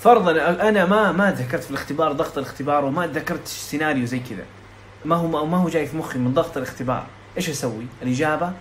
فرضا 0.00 0.32
أنا 0.68 0.86
ما 0.86 1.12
ما 1.12 1.32
ذكرت 1.32 1.64
في 1.64 1.70
الاختبار 1.70 2.12
ضغط 2.12 2.38
الاختبار 2.38 2.84
وما 2.84 3.06
ذكرت 3.06 3.46
سيناريو 3.46 4.06
زي 4.06 4.18
كذا. 4.18 4.44
ما 5.04 5.16
هو 5.16 5.46
ما 5.46 5.56
هو 5.56 5.68
جاي 5.68 5.86
في 5.86 5.96
مخي 5.96 6.18
من 6.18 6.34
ضغط 6.34 6.56
الاختبار. 6.56 7.06
إيش 7.36 7.50
أسوي؟ 7.50 7.86
الإجابة 8.02 8.52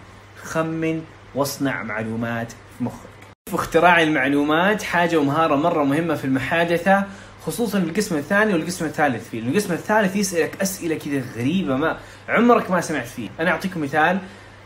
خمن 0.43 1.01
وأصنع 1.35 1.83
معلومات 1.83 2.51
في 2.51 2.83
مخك. 2.83 3.13
واختراع 3.51 4.01
المعلومات 4.01 4.83
حاجة 4.83 5.17
ومهارة 5.17 5.55
مرة 5.55 5.83
مهمة 5.83 6.15
في 6.15 6.25
المحادثة 6.25 7.03
خصوصا 7.45 7.77
القسم 7.77 8.17
الثاني 8.17 8.53
والقسم 8.53 8.85
الثالث 8.85 9.29
فيه، 9.29 9.39
القسم 9.39 9.73
الثالث 9.73 10.15
يسألك 10.15 10.61
أسئلة 10.61 10.95
كذا 10.95 11.23
غريبة 11.35 11.75
ما 11.75 11.97
عمرك 12.29 12.71
ما 12.71 12.81
سمعت 12.81 13.07
فيه، 13.07 13.29
أنا 13.39 13.51
أعطيكم 13.51 13.81
مثال. 13.81 14.17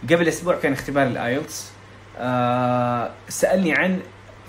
قبل 0.03 0.27
أسبوع 0.27 0.55
كان 0.55 0.73
اختبار 0.73 1.07
ال 1.07 1.18
IELTS 1.18 1.71
آه 2.17 3.11
سألني 3.29 3.73
عن 3.73 3.99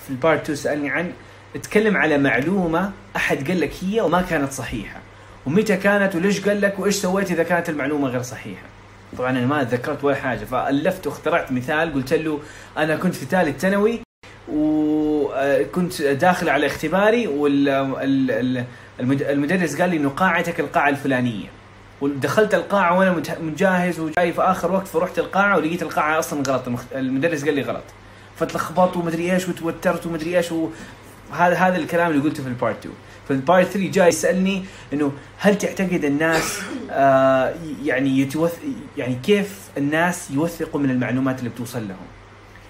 في 0.04 0.10
ال 0.10 0.16
part 0.16 0.40
2 0.42 0.56
سألني 0.56 0.90
عن 0.90 1.12
اتكلم 1.56 1.96
على 1.96 2.18
معلومة 2.18 2.92
أحد 3.16 3.48
قال 3.48 3.60
لك 3.60 3.72
هي 3.82 4.00
وما 4.00 4.22
كانت 4.22 4.52
صحيحة. 4.52 5.00
ومتى 5.46 5.76
كانت 5.76 6.14
وليش 6.14 6.40
قال 6.40 6.60
لك 6.60 6.78
وإيش 6.78 6.94
سويت 6.94 7.30
إذا 7.30 7.42
كانت 7.42 7.68
المعلومة 7.68 8.08
غير 8.08 8.22
صحيحة؟ 8.22 8.66
طبعا 9.18 9.30
أنا 9.30 9.46
ما 9.46 9.64
تذكرت 9.64 10.04
ولا 10.04 10.16
حاجة 10.16 10.44
فألفت 10.44 11.06
واخترعت 11.06 11.52
مثال 11.52 11.94
قلت 11.94 12.12
له 12.12 12.40
أنا 12.78 12.96
كنت 12.96 13.14
في 13.14 13.24
ثالث 13.24 13.60
ثانوي 13.60 14.00
وكنت 14.52 16.02
داخل 16.02 16.48
على 16.48 16.66
اختباري 16.66 17.26
والمدرس 19.00 19.80
قال 19.80 19.90
لي 19.90 19.96
إنه 19.96 20.08
قاعتك 20.08 20.60
القاعة 20.60 20.88
الفلانية. 20.88 21.46
ودخلت 22.00 22.54
القاعة 22.54 22.98
وأنا 22.98 23.12
مت- 23.12 23.38
مجهز 23.40 24.00
وجاي 24.00 24.32
في 24.32 24.42
آخر 24.42 24.72
وقت 24.72 24.88
فرحت 24.88 25.18
القاعة 25.18 25.56
ولقيت 25.56 25.82
القاعة 25.82 26.18
أصلا 26.18 26.42
غلط. 26.48 26.62
المدرس 26.94 27.44
قال 27.44 27.54
لي 27.54 27.62
غلط. 27.62 27.84
فتلخبطت 28.36 28.96
ومدري 28.96 29.32
إيش 29.32 29.48
وتوترت 29.48 30.06
ومدري 30.06 30.36
إيش 30.36 30.52
وهذا 30.52 31.54
هذا 31.54 31.76
الكلام 31.76 32.10
اللي 32.10 32.22
قلته 32.22 32.42
في 32.42 32.48
ال 32.48 32.54
part 32.54 32.76
2 32.78 32.94
في 33.28 33.30
ال 33.34 33.41
part 33.41 33.66
3 33.66 33.90
جاي 33.90 34.08
يسألني 34.08 34.64
إنه 34.92 35.12
هل 35.38 35.58
تعتقد 35.58 36.04
الناس 36.04 36.58
آه 36.90 37.54
يعني 37.84 38.20
يتوث 38.20 38.58
يعني 38.96 39.14
كيف 39.22 39.58
الناس 39.78 40.30
يوثقوا 40.30 40.80
من 40.80 40.90
المعلومات 40.90 41.38
اللي 41.38 41.50
بتوصل 41.50 41.88
لهم؟ 41.88 42.06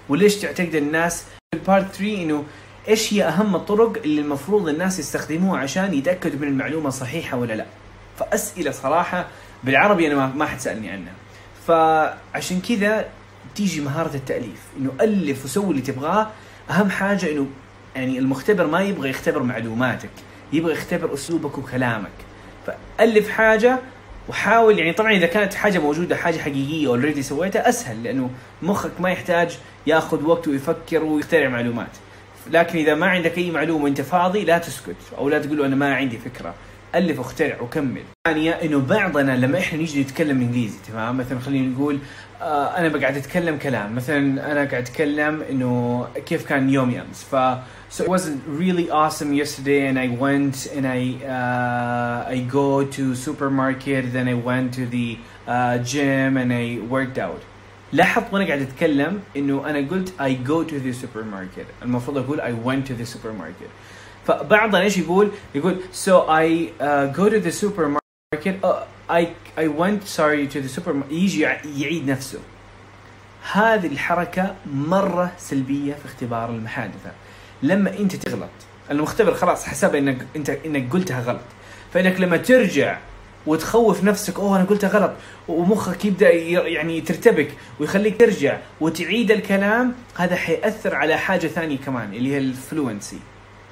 وليش 0.09 0.37
تعتقد 0.37 0.75
الناس 0.75 1.23
في 1.23 1.59
ال 1.59 1.66
part 1.66 1.95
3 1.95 2.23
إنه 2.23 2.45
إيش 2.89 3.15
هي 3.15 3.25
أهم 3.25 3.57
الطرق 3.57 4.03
اللي 4.05 4.21
المفروض 4.21 4.69
الناس 4.69 4.99
يستخدموها 4.99 5.61
عشان 5.61 5.95
يتأكدوا 5.95 6.41
من 6.41 6.49
المعلومة 6.49 6.91
صحيحة 6.91 7.37
ولا 7.37 7.53
لا؟ 7.53 7.65
فأسئلة 8.19 8.71
صراحة 8.71 9.27
بالعربي 9.65 10.07
أنا 10.07 10.27
ما, 10.27 10.47
حد 10.47 10.61
سألني 10.61 10.91
عنها. 10.91 11.13
فعشان 11.67 12.61
كذا 12.61 13.09
تيجي 13.55 13.81
مهارة 13.81 14.15
التأليف 14.15 14.61
إنه 14.79 14.93
ألف 15.01 15.45
وسوي 15.45 15.71
اللي 15.71 15.83
تبغاه. 15.83 16.31
أهم 16.71 16.91
حاجة 16.91 17.33
إنه 17.33 17.47
يعني 17.97 18.19
المختبر 18.19 18.67
ما 18.67 18.81
يبغى 18.81 19.11
يختبر 19.11 19.43
معلوماتك 19.43 20.11
يبغى 20.53 20.73
يختبر 20.73 21.15
أسلوبك 21.15 21.59
وكلامك. 21.59 22.11
فألف 22.67 23.29
حاجة 23.29 23.79
وحاول 24.29 24.79
يعني 24.79 24.93
طبعا 24.93 25.13
إذا 25.13 25.27
كانت 25.27 25.55
حاجة 25.55 25.79
موجودة 25.79 26.17
حاجة 26.17 26.39
حقيقية 26.39 26.87
اوريدي 26.87 27.23
سويتها 27.23 27.69
أسهل 27.69 28.03
لأنه 28.03 28.31
مخك 28.63 29.01
ما 29.01 29.11
يحتاج 29.11 29.59
ياخذ 29.89 30.25
وقت 30.25 30.49
ويفكر 30.49 31.05
ويخترع 31.05 31.49
معلومات. 31.49 31.95
لكن 32.51 32.79
إذا 32.79 32.95
ما 32.95 33.07
عندك 33.07 33.39
أي 33.39 33.51
معلومة 33.51 33.85
وأنت 33.85 34.01
فاضي 34.01 34.45
لا 34.45 34.59
تسكت 34.59 34.97
أو 35.19 35.29
لا 35.29 35.39
تقول 35.39 35.65
أنا 35.65 35.77
ما 35.77 35.95
عندي 35.95 36.19
فكرة. 36.19 36.55
ألف 36.95 37.19
واخترع 37.19 37.61
وكمل. 37.61 38.03
ثانية 38.29 38.51
إنه 38.51 38.79
بعضنا 38.79 39.37
لما 39.37 39.59
إحنا 39.59 39.79
نيجي 39.79 40.03
نتكلم 40.03 40.41
إنجليزي 40.41 40.79
تمام؟ 40.89 41.17
مثلا 41.17 41.39
خلينا 41.39 41.75
نقول 41.75 41.99
آه 42.43 42.79
أنا 42.79 42.89
بقعد 42.89 43.17
أتكلم 43.17 43.57
كلام. 43.59 43.95
مثلا 43.95 44.53
أنا 44.53 44.71
قاعد 44.71 44.83
أتكلم 44.83 45.43
إنه 45.51 46.07
كيف 46.27 46.47
كان 46.49 46.71
يومي 46.71 47.01
أمس. 47.01 47.25
ف 47.25 47.37
so 47.91 48.05
it 48.05 48.09
wasn't 48.09 48.41
really 48.63 48.91
awesome 48.91 49.33
yesterday 49.33 49.83
and 49.89 49.99
I 49.99 50.09
went 50.25 50.57
and 50.77 50.85
I 50.99 51.01
uh, 51.37 52.35
I 52.35 52.39
go 52.61 52.69
to 52.97 53.15
supermarket 53.27 54.03
then 54.13 54.27
I 54.35 54.37
went 54.49 54.69
to 54.79 54.85
the 54.97 55.09
uh, 55.55 55.79
gym 55.91 56.37
and 56.43 56.51
I 56.53 56.67
worked 56.95 57.19
out. 57.29 57.43
لاحظ 57.93 58.23
وأنا 58.33 58.47
قاعد 58.47 58.61
اتكلم 58.61 59.21
انه 59.37 59.71
أنا 59.71 59.89
قلت 59.89 60.09
I 60.09 60.49
go 60.49 60.71
to 60.71 60.75
the 60.75 61.05
supermarket. 61.05 61.83
المفروض 61.83 62.19
أقول 62.19 62.41
I 62.41 62.67
went 62.67 62.89
to 62.91 62.95
the 63.03 63.07
supermarket. 63.17 63.69
فبعضنا 64.27 64.81
إيش 64.81 64.99
يقول؟ 64.99 65.31
يقول 65.55 65.77
I 65.81 66.69
uh, 66.81 67.17
go 67.17 67.31
to 67.31 67.41
the 67.41 67.53
supermarket. 67.53 68.65
Uh, 68.65 68.85
I 69.11 69.29
I 69.57 69.69
went 69.69 70.07
sorry 70.07 70.47
to 70.47 70.61
the 70.61 70.69
supermarket 70.69 71.13
يجي 71.13 71.41
يعيد 71.77 72.11
نفسه. 72.11 72.39
هذه 73.53 73.87
الحركة 73.87 74.55
مرة 74.75 75.33
سلبية 75.39 75.95
في 75.95 76.05
اختبار 76.05 76.51
المحادثة. 76.51 77.13
لما 77.63 77.99
أنت 77.99 78.17
تغلط 78.17 78.51
المختبر 78.91 79.35
خلاص 79.35 79.65
حسب 79.65 79.95
انك 79.95 80.27
انت 80.37 80.51
إنك 80.51 80.93
قلتها 80.93 81.21
غلط. 81.21 81.41
فإنك 81.95 82.21
لما 82.21 82.37
ترجع 82.37 82.99
وتخوف 83.49 84.05
نفسك 84.05 84.39
أوه 84.39 84.57
أنا 84.57 84.65
قلتها 84.65 84.89
غلط. 84.89 85.13
ومخك 85.49 86.05
يبدأ 86.05 86.31
يعني 86.33 87.01
ترتبك 87.01 87.51
ويخليك 87.81 88.21
ترجع 88.21 88.59
وتعيد 88.81 89.31
الكلام. 89.31 89.95
هذا 90.17 90.37
حيأثر 90.37 90.95
على 90.95 91.17
حاجة 91.17 91.47
ثانية 91.47 91.77
كمان 91.77 92.15
اللي 92.15 92.33
هي 92.35 92.39
الفلوينسي 92.39 93.19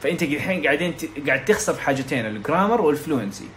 فأنت 0.02 0.22
الحين 0.22 0.64
قاعدين 0.64 0.94
قاعد 1.26 1.44
تخسر 1.44 1.76
حاجتين 1.76 2.26
الجرامر 2.26 2.80
والفلوينسي 2.80 3.48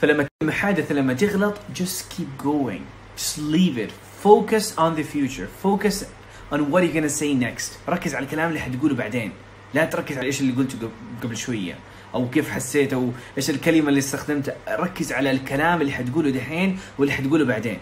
فلما 0.00 0.26
المحادثه 0.42 0.94
لما 0.94 1.14
تغلط 1.14 1.54
just 1.74 2.14
keep 2.14 2.44
going. 2.44 2.82
Just 3.16 3.38
leave 3.38 3.78
it. 3.78 3.90
Focus 4.24 4.64
on 4.78 4.90
the 4.96 5.04
future. 5.14 5.48
Focus 5.66 6.04
on 6.52 6.60
what 6.70 6.82
you're 6.82 6.96
gonna 7.00 7.20
say 7.20 7.34
next. 7.34 7.88
ركز 7.88 8.14
على 8.14 8.24
الكلام 8.24 8.48
اللي 8.48 8.60
حتقوله 8.60 8.94
بعدين. 8.94 9.32
لا 9.74 9.84
تركز 9.84 10.16
على 10.18 10.26
إيش 10.26 10.40
اللي 10.40 10.52
قلته 10.52 10.78
قب- 10.78 10.90
قبل 11.24 11.36
شوية 11.36 11.74
أو 12.14 12.28
كيف 12.30 12.50
حسيت 12.50 12.92
أو 12.92 13.10
إيش 13.36 13.50
الكلمة 13.50 13.88
اللي 13.88 13.98
استخدمتها 13.98 14.54
ركز 14.68 15.12
على 15.12 15.30
الكلام 15.30 15.80
اللي 15.80 15.92
حتقوله 15.92 16.30
دحين 16.30 16.78
واللي 16.98 17.12
حتقوله 17.14 17.44
بعدين. 17.44 17.78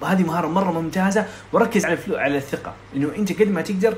وهذه 0.00 0.22
مهارة 0.22 0.46
مرة 0.48 0.72
ممتازة. 0.80 1.26
وركز 1.52 1.84
على 1.84 1.92
الفلو 1.94 2.16
على 2.16 2.36
الثقة. 2.36 2.74
إنه 2.96 3.10
أنت 3.16 3.32
قد 3.42 3.48
ما 3.48 3.62
تقدر 3.62 3.96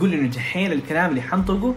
قول 0.00 0.12
إنه 0.14 0.28
دحين 0.28 0.72
الكلام 0.72 1.10
اللي 1.10 1.22
حنطقه 1.22 1.74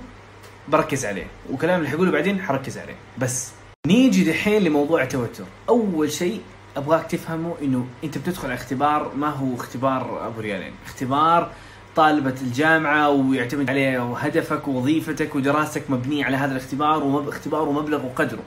بركز 0.67 1.05
عليه 1.05 1.27
وكلام 1.51 1.79
اللي 1.79 1.89
حقوله 1.89 2.11
بعدين 2.11 2.41
حركز 2.41 2.77
عليه. 2.77 2.95
بس 3.17 3.51
نيجي 3.87 4.23
دحين 4.23 4.61
لموضوع 4.63 5.03
التوتر. 5.03 5.43
أول 5.69 6.11
شيء 6.11 6.41
أبغاك 6.77 7.05
تفهمه 7.11 7.55
إنه 7.61 7.87
أنت 8.03 8.17
بتدخل 8.17 8.47
على 8.47 8.55
اختبار 8.55 9.11
ما 9.15 9.29
هو 9.29 9.55
اختبار 9.55 10.27
أبو 10.27 10.39
ريالين. 10.41 10.73
اختبار 10.85 11.51
طالبة 11.95 12.35
الجامعة 12.41 13.09
ويعتمد 13.09 13.69
عليه 13.69 14.13
هدفك 14.13 14.67
ووظيفتك 14.67 15.35
ودراستك 15.35 15.91
مبنية 15.91 16.25
على 16.25 16.37
هذا 16.37 16.51
الاختبار 16.51 17.03
واختبار 17.03 17.69
ومبلغ 17.69 18.05
وقدره. 18.05 18.43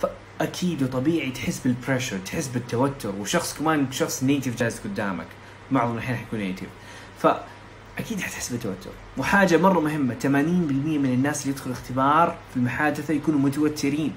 فأكيد 0.00 0.82
وطبيعي 0.82 1.30
تحس 1.30 1.58
بال 1.58 1.70
pressure 1.70 2.18
تحس 2.18 2.48
بالتوتر 2.48 3.14
وشخص 3.20 3.58
كمان 3.58 3.92
شخص 3.92 4.22
native 4.22 4.58
جالس 4.58 4.80
قدامك. 4.80 5.26
معظم 5.70 5.96
الحين 5.96 6.16
حيكون 6.16 6.38
native 6.38 6.68
فأكيد 7.18 8.20
حتحس 8.20 8.52
بالتوتر. 8.52 8.90
وحاجة 9.18 9.56
مرة 9.56 9.80
مهمة 9.80 10.14
80% 10.22 10.26
من 10.26 11.12
الناس 11.14 11.42
اللي 11.42 11.52
يدخلوا 11.52 11.74
اختبار 11.74 12.36
في 12.50 12.56
المحادثة 12.56 13.14
يكونوا 13.14 13.40
متوترين. 13.40 14.12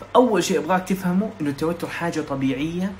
فأول 0.00 0.44
شيء 0.44 0.58
أبغاك 0.58 0.88
تفهمه 0.88 1.30
إنه 1.40 1.50
التوتر 1.50 1.88
حاجة 1.88 2.20
طبيعية. 2.20 2.92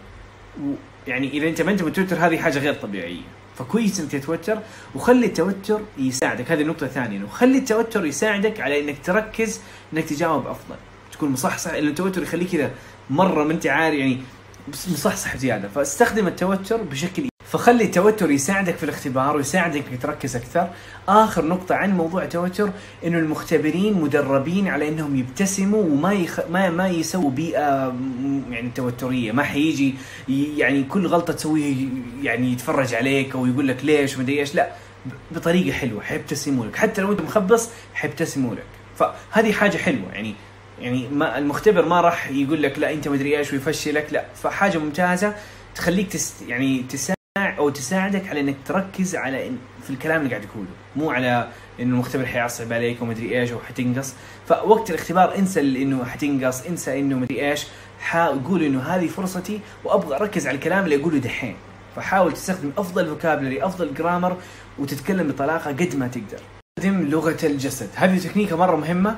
ويعني 1.06 1.30
إذا 1.30 1.48
أنت 1.48 1.62
ما 1.62 1.70
أنت 1.70 1.82
متوتر 1.82 2.16
هذه 2.16 2.38
حاجة 2.38 2.58
غير 2.58 2.74
طبيعية. 2.74 3.41
فكويس 3.62 4.00
انك 4.00 4.12
تتوتر 4.12 4.58
وخلي 4.94 5.26
التوتر 5.26 5.80
يساعدك. 5.98 6.52
هذه 6.52 6.62
النقطة 6.62 6.84
الثانية 6.84 7.16
إنه 7.16 7.28
خلي 7.28 7.58
التوتر 7.58 8.06
يساعدك 8.06 8.60
على 8.60 8.80
إنك 8.80 8.96
تركز 9.04 9.60
إنك 9.92 10.04
تجاوب 10.04 10.46
أفضل. 10.46 10.76
تكون 11.12 11.30
مصحصح 11.30 11.72
لأن 11.72 11.88
التوتر 11.88 12.22
يخليك 12.22 12.50
كذا 12.50 12.70
مرة 13.10 13.44
ما 13.44 13.52
انت 13.52 13.66
عارف 13.66 13.98
يعني 13.98 14.20
مصحصح 14.68 15.36
زيادة. 15.36 15.68
فاستخدم 15.68 16.26
التوتر 16.26 16.82
بشكل 16.82 17.28
فخلي 17.52 17.84
التوتر 17.84 18.30
يساعدك 18.30 18.76
في 18.76 18.82
الاختبار 18.84 19.36
ويساعدك 19.36 19.84
تركز 20.02 20.36
أكثر. 20.36 20.68
آخر 21.08 21.44
نقطة 21.44 21.74
عن 21.74 21.96
موضوع 21.96 22.22
التوتر 22.22 22.70
إنه 23.06 23.18
المختبرين 23.18 23.94
مدربين 24.00 24.68
على 24.68 24.88
إنهم 24.88 25.16
يبتسموا 25.16 25.82
وما 25.82 26.12
يخ... 26.12 26.40
ما 26.50 26.70
ما 26.70 26.88
يسووا 26.88 27.30
بيئة 27.30 27.88
م- 27.90 28.42
يعني 28.52 28.70
توترية. 28.74 29.32
ما 29.32 29.42
حيجي 29.42 29.94
يعني 30.28 30.82
كل 30.84 31.06
غلطة 31.06 31.32
تسويها 31.32 31.88
يعني 32.22 32.52
يتفرج 32.52 32.94
عليك 32.94 33.34
أو 33.34 33.46
يقول 33.46 33.68
لك 33.68 33.84
ليش 33.84 34.16
ومدري 34.16 34.40
إيش. 34.40 34.54
لا 34.54 34.68
ب- 35.06 35.34
بطريقة 35.34 35.72
حلوة. 35.72 36.02
حيبتسموا 36.02 36.66
لك. 36.66 36.76
حتى 36.76 37.02
لو 37.02 37.12
أنت 37.12 37.20
مخبص 37.20 37.68
حيبتسموا 37.94 38.54
لك. 38.54 38.64
فهذه 38.98 39.52
حاجة 39.52 39.76
حلوة. 39.76 40.12
يعني 40.12 40.34
يعني 40.80 41.08
ما 41.08 41.38
المختبر 41.38 41.84
ما 41.88 42.00
راح 42.00 42.30
يقول 42.30 42.62
لك 42.62 42.78
لا 42.78 42.92
أنت 42.92 43.08
مدري 43.08 43.38
إيش 43.38 43.52
ويفشلك. 43.52 44.06
لا 44.12 44.24
فحاجة 44.42 44.78
ممتازة 44.78 45.34
تخليك 45.74 46.08
تس 46.12 46.34
يعني 46.48 46.82
تساعد 46.88 47.16
أو 47.62 47.70
تساعدك 47.70 48.28
على 48.28 48.40
إنك 48.40 48.56
تركز 48.66 49.16
على 49.16 49.48
إن 49.48 49.56
في 49.82 49.90
الكلام 49.90 50.20
اللي 50.20 50.34
قاعد 50.34 50.46
تقوله. 50.48 50.66
مو 50.96 51.10
على 51.10 51.48
إنه 51.80 51.94
المختبر 51.94 52.26
حيعصب 52.26 52.72
عليك 52.72 53.02
ومدري 53.02 53.40
إيش 53.40 53.50
وحتنقص. 53.52 54.14
فوقت 54.48 54.90
الاختبار 54.90 55.38
انسى 55.38 55.60
إنه 55.60 56.04
حتنقص 56.04 56.66
انسى 56.66 57.00
إنه 57.00 57.16
مدري 57.16 57.50
إيش. 57.50 57.66
حا- 58.00 58.28
قول 58.48 58.62
إنه 58.62 58.82
هذه 58.82 59.06
فرصتي 59.06 59.60
وأبغى 59.84 60.16
أركز 60.16 60.46
على 60.46 60.54
الكلام 60.54 60.84
اللي 60.84 60.96
أقوله 61.00 61.18
دحين. 61.18 61.56
فحاول 61.96 62.32
تستخدم 62.32 62.70
أفضل 62.78 63.06
vocabulary 63.06 63.64
أفضل 63.64 63.94
grammar 63.94 64.36
وتتكلم 64.78 65.28
بطلاقة 65.28 65.70
قد 65.70 65.96
ما 65.96 66.08
تقدر. 66.08 66.40
استخدم 66.78 67.00
لغة 67.08 67.38
الجسد. 67.44 67.88
هذه 67.94 68.18
تكنيكة 68.18 68.56
مرة 68.56 68.76
مهمة. 68.76 69.16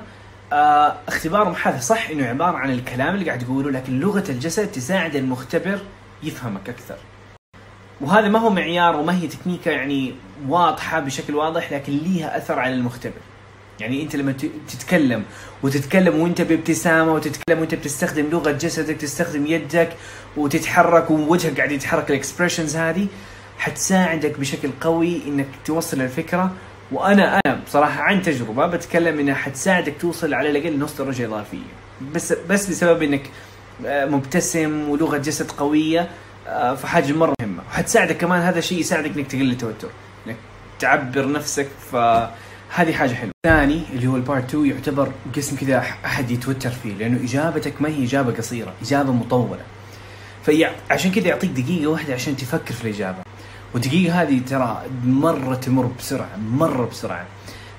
آه 0.52 0.96
اختبار 1.08 1.50
محادثة. 1.50 1.80
صح 1.80 2.10
إنه 2.10 2.26
عبارة 2.26 2.56
عن 2.56 2.70
الكلام 2.70 3.14
اللي 3.14 3.26
قاعد 3.26 3.38
تقوله 3.38 3.70
لكن 3.70 4.00
لغة 4.00 4.24
الجسد 4.28 4.72
تساعد 4.72 5.16
المختبر 5.16 5.78
يفهمك 6.22 6.68
أكثر. 6.68 6.96
وهذا 8.04 8.28
ما 8.28 8.38
هو 8.38 8.50
معيار 8.50 8.96
وما 8.96 9.18
هي 9.18 9.26
تكنيكة 9.26 9.70
يعني 9.70 10.14
واضحة 10.48 11.00
بشكل 11.00 11.34
واضح 11.34 11.72
لكن 11.72 11.92
ليها 11.92 12.36
أثر 12.38 12.58
على 12.58 12.74
المختبر. 12.74 13.20
يعني 13.80 14.02
أنت 14.02 14.16
لما 14.16 14.34
تتكلم 14.68 15.22
وتتكلم 15.62 16.20
وأنت 16.20 16.42
بابتسامة 16.42 17.12
وتتكلم 17.12 17.58
وأنت 17.58 17.74
بتستخدم 17.74 18.30
لغة 18.30 18.50
جسدك 18.50 18.96
تستخدم 18.96 19.46
يدك 19.46 19.88
وتتحرك 20.36 21.10
ووجهك 21.10 21.56
قاعد 21.56 21.72
يتحرك 21.72 22.10
الاكسبريشنز 22.10 22.76
هذه 22.76 23.06
حتساعدك 23.58 24.40
بشكل 24.40 24.70
قوي 24.80 25.20
إنك 25.26 25.46
توصل 25.64 26.00
الفكرة. 26.00 26.52
وأنا 26.92 27.40
أنا 27.46 27.60
بصراحة 27.66 28.02
عن 28.02 28.22
تجربة 28.22 28.66
بتكلم 28.66 29.18
إنها 29.18 29.34
حتساعدك 29.34 29.94
توصل 30.00 30.34
على 30.34 30.50
الأقل 30.50 30.78
نص 30.78 30.96
درجه 30.96 31.26
إضافية. 31.26 31.58
بس 32.14 32.32
بس 32.32 32.66
بسبب 32.70 33.02
إنك 33.02 33.30
آه، 33.86 34.06
مبتسم 34.06 34.88
ولغة 34.88 35.16
جسد 35.16 35.50
قوية. 35.50 36.08
فحاجه 36.76 37.12
مرة 37.12 37.34
مهمة. 37.40 37.62
وحتساعدك 37.68 38.16
كمان 38.16 38.42
هذا 38.42 38.58
الشيء 38.58 38.78
يساعدك 38.78 39.16
إنك 39.16 39.26
تقلل 39.26 39.50
التوتر 39.50 39.88
إنك 40.26 40.36
تعبر 40.78 41.32
نفسك 41.32 41.68
فهذه 41.92 42.92
حاجة 42.92 43.14
حلوة. 43.14 43.32
ثاني 43.46 43.82
اللي 43.92 44.06
هو 44.06 44.16
البارت 44.16 44.44
2 44.44 44.66
يعتبر 44.66 45.12
قسم 45.36 45.56
كذا 45.56 45.78
أحد 45.78 46.30
يتوتر 46.30 46.70
فيه 46.70 46.94
لأنه 46.94 47.24
إجابتك 47.24 47.82
ما 47.82 47.88
هي 47.88 48.04
إجابة 48.04 48.32
قصيرة 48.32 48.72
إجابة 48.82 49.12
مطولة. 49.12 49.62
فعشان 50.46 51.12
كذا 51.12 51.28
يعطيك 51.28 51.50
دقيقة 51.50 51.86
واحدة 51.86 52.14
عشان 52.14 52.36
تفكر 52.36 52.74
في 52.74 52.84
الإجابة. 52.84 53.18
والدقيقة 53.74 54.22
هذه 54.22 54.40
ترى 54.48 54.82
مرة 55.04 55.54
تمر 55.54 55.90
بسرعة 55.98 56.36
مرة 56.36 56.86
بسرعة. 56.86 57.26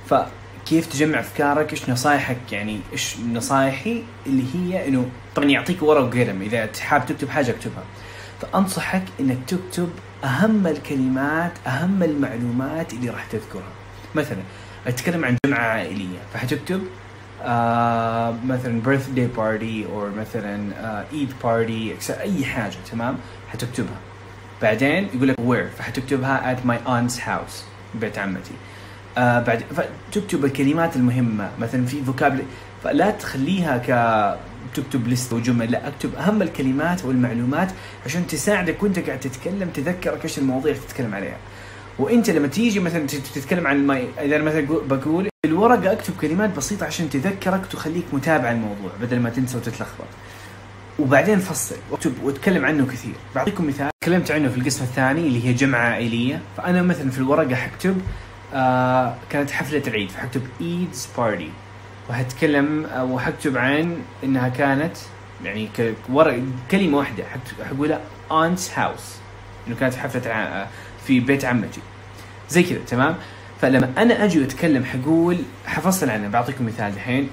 فكيف 0.09 0.85
تجمع 0.85 1.19
أفكارك؟ 1.19 1.71
إيش 1.71 1.89
نصايحك؟ 1.89 2.37
يعني 2.51 2.79
إيش 2.93 3.15
نصايحي 3.33 4.03
اللي 4.27 4.43
هي 4.55 4.87
إنه 4.87 5.09
طبعا 5.35 5.49
يعطيك 5.49 5.83
ورقة 5.83 6.03
وقلم 6.03 6.41
إذا 6.41 6.69
حاب 6.79 7.05
تكتب 7.05 7.29
حاجة 7.29 7.51
اكتبها. 7.51 7.83
فأنصحك 8.41 9.03
انك 9.19 9.37
تكتب 9.47 9.89
أهم 10.23 10.67
الكلمات 10.67 11.51
أهم 11.67 12.03
المعلومات 12.03 12.93
اللي 12.93 13.09
راح 13.09 13.25
تذكرها. 13.25 13.71
مثلا 14.15 14.37
أتكلم 14.87 15.25
عن 15.25 15.37
جمعة 15.45 15.59
عائلية 15.59 16.17
فحتكتب 16.33 16.81
آه 17.43 18.35
مثلا 18.45 18.81
birthday 18.85 19.37
party 19.37 19.87
or 19.95 20.19
مثلا 20.19 20.71
آه 20.79 21.05
eid 21.13 21.43
party 21.45 22.09
أي 22.19 22.45
حاجة 22.45 22.75
تمام؟ 22.91 23.17
حتكتبها 23.49 23.97
بعدين 24.61 25.07
يقول 25.13 25.27
لك 25.27 25.35
where 25.37 25.77
فحتكتبها 25.79 26.55
at 26.55 26.59
my 26.67 26.87
aunt's 26.87 27.19
house 27.19 27.63
بيت 27.95 28.17
عمتي. 28.17 28.51
آه 29.17 29.39
بعد 29.39 29.63
فتكتب 30.11 30.45
الكلمات 30.45 30.95
المهمة 30.95 31.49
مثلا 31.59 31.85
في 31.85 32.03
فوكابل 32.03 32.43
فلا 32.83 33.11
تخليها 33.11 33.77
ك 33.77 33.89
تكتب 34.75 35.07
لست 35.07 35.33
وجمل 35.33 35.71
لا 35.71 35.87
اكتب 35.87 36.15
أهم 36.15 36.41
الكلمات 36.41 37.05
والمعلومات 37.05 37.71
عشان 38.05 38.27
تساعدك 38.27 38.83
وانت 38.83 38.99
قاعد 38.99 39.19
تتكلم 39.19 39.69
تذكرك 39.73 40.23
إيش 40.23 40.37
المواضيع 40.39 40.71
اللي 40.73 40.83
تتكلم 40.87 41.15
عليها. 41.15 41.37
وانت 41.99 42.29
لما 42.29 42.47
تيجي 42.47 42.79
مثلا 42.79 43.07
تت- 43.07 43.27
تتكلم 43.35 43.67
عن 43.67 43.87
ما 43.87 44.03
إذا 44.21 44.37
مثلا 44.37 44.67
قو- 44.67 44.83
بقول 44.89 45.23
في 45.23 45.47
الورقة 45.51 45.91
اكتب 45.91 46.13
كلمات 46.21 46.49
بسيطة 46.57 46.85
عشان 46.85 47.09
تذكرك 47.09 47.65
تخليك 47.65 48.03
متابع 48.13 48.51
الموضوع 48.51 48.91
بدل 49.01 49.19
ما 49.19 49.29
تنسى 49.29 49.57
وتتلخبط. 49.57 50.07
وبعدين 50.99 51.39
فصل 51.39 51.75
واكتب 51.91 52.13
واتكلم 52.23 52.65
عنه 52.65 52.85
كثير. 52.85 53.13
بعطيكم 53.35 53.67
مثال 53.67 53.89
تكلمت 54.01 54.31
عنه 54.31 54.49
في 54.49 54.57
القسم 54.57 54.83
الثاني 54.83 55.27
اللي 55.27 55.47
هي 55.47 55.53
جمعة 55.53 55.79
عائلية. 55.89 56.41
فأنا 56.57 56.81
مثلا 56.81 57.11
في 57.11 57.17
الورقة 57.17 57.55
حكتب 57.55 58.01
آه 58.53 59.15
كانت 59.29 59.51
حفلة 59.51 59.83
العيد 59.87 60.09
فحكتب 60.11 60.41
Eid's 60.61 61.07
party 61.17 61.49
وهتكلم 62.09 62.85
آه 62.85 63.03
وحكتب 63.03 63.57
عن 63.57 63.97
إنها 64.23 64.49
كانت 64.49 64.97
يعني 65.43 65.67
ك- 65.77 65.93
ورق 66.09 66.39
كلمة 66.71 66.97
واحدة. 66.97 67.23
حكت- 67.23 67.63
حقولها 67.69 68.01
aunt's 68.29 68.69
house. 68.77 69.07
إنه 69.67 69.75
كانت 69.79 69.95
حفلة 69.95 70.31
ع- 70.33 70.67
في 71.07 71.19
بيت 71.19 71.45
عمتي. 71.45 71.81
زي 72.49 72.63
كذا 72.63 72.79
تمام؟ 72.87 73.15
فلما 73.61 73.91
أنا 73.97 74.23
أجي 74.25 74.43
اتكلم 74.43 74.85
حقول 74.85 75.37
حفصل 75.65 76.09
عنه 76.09 76.27
بعطيكم 76.27 76.65
مثال 76.65 76.93
الحين 76.93 77.29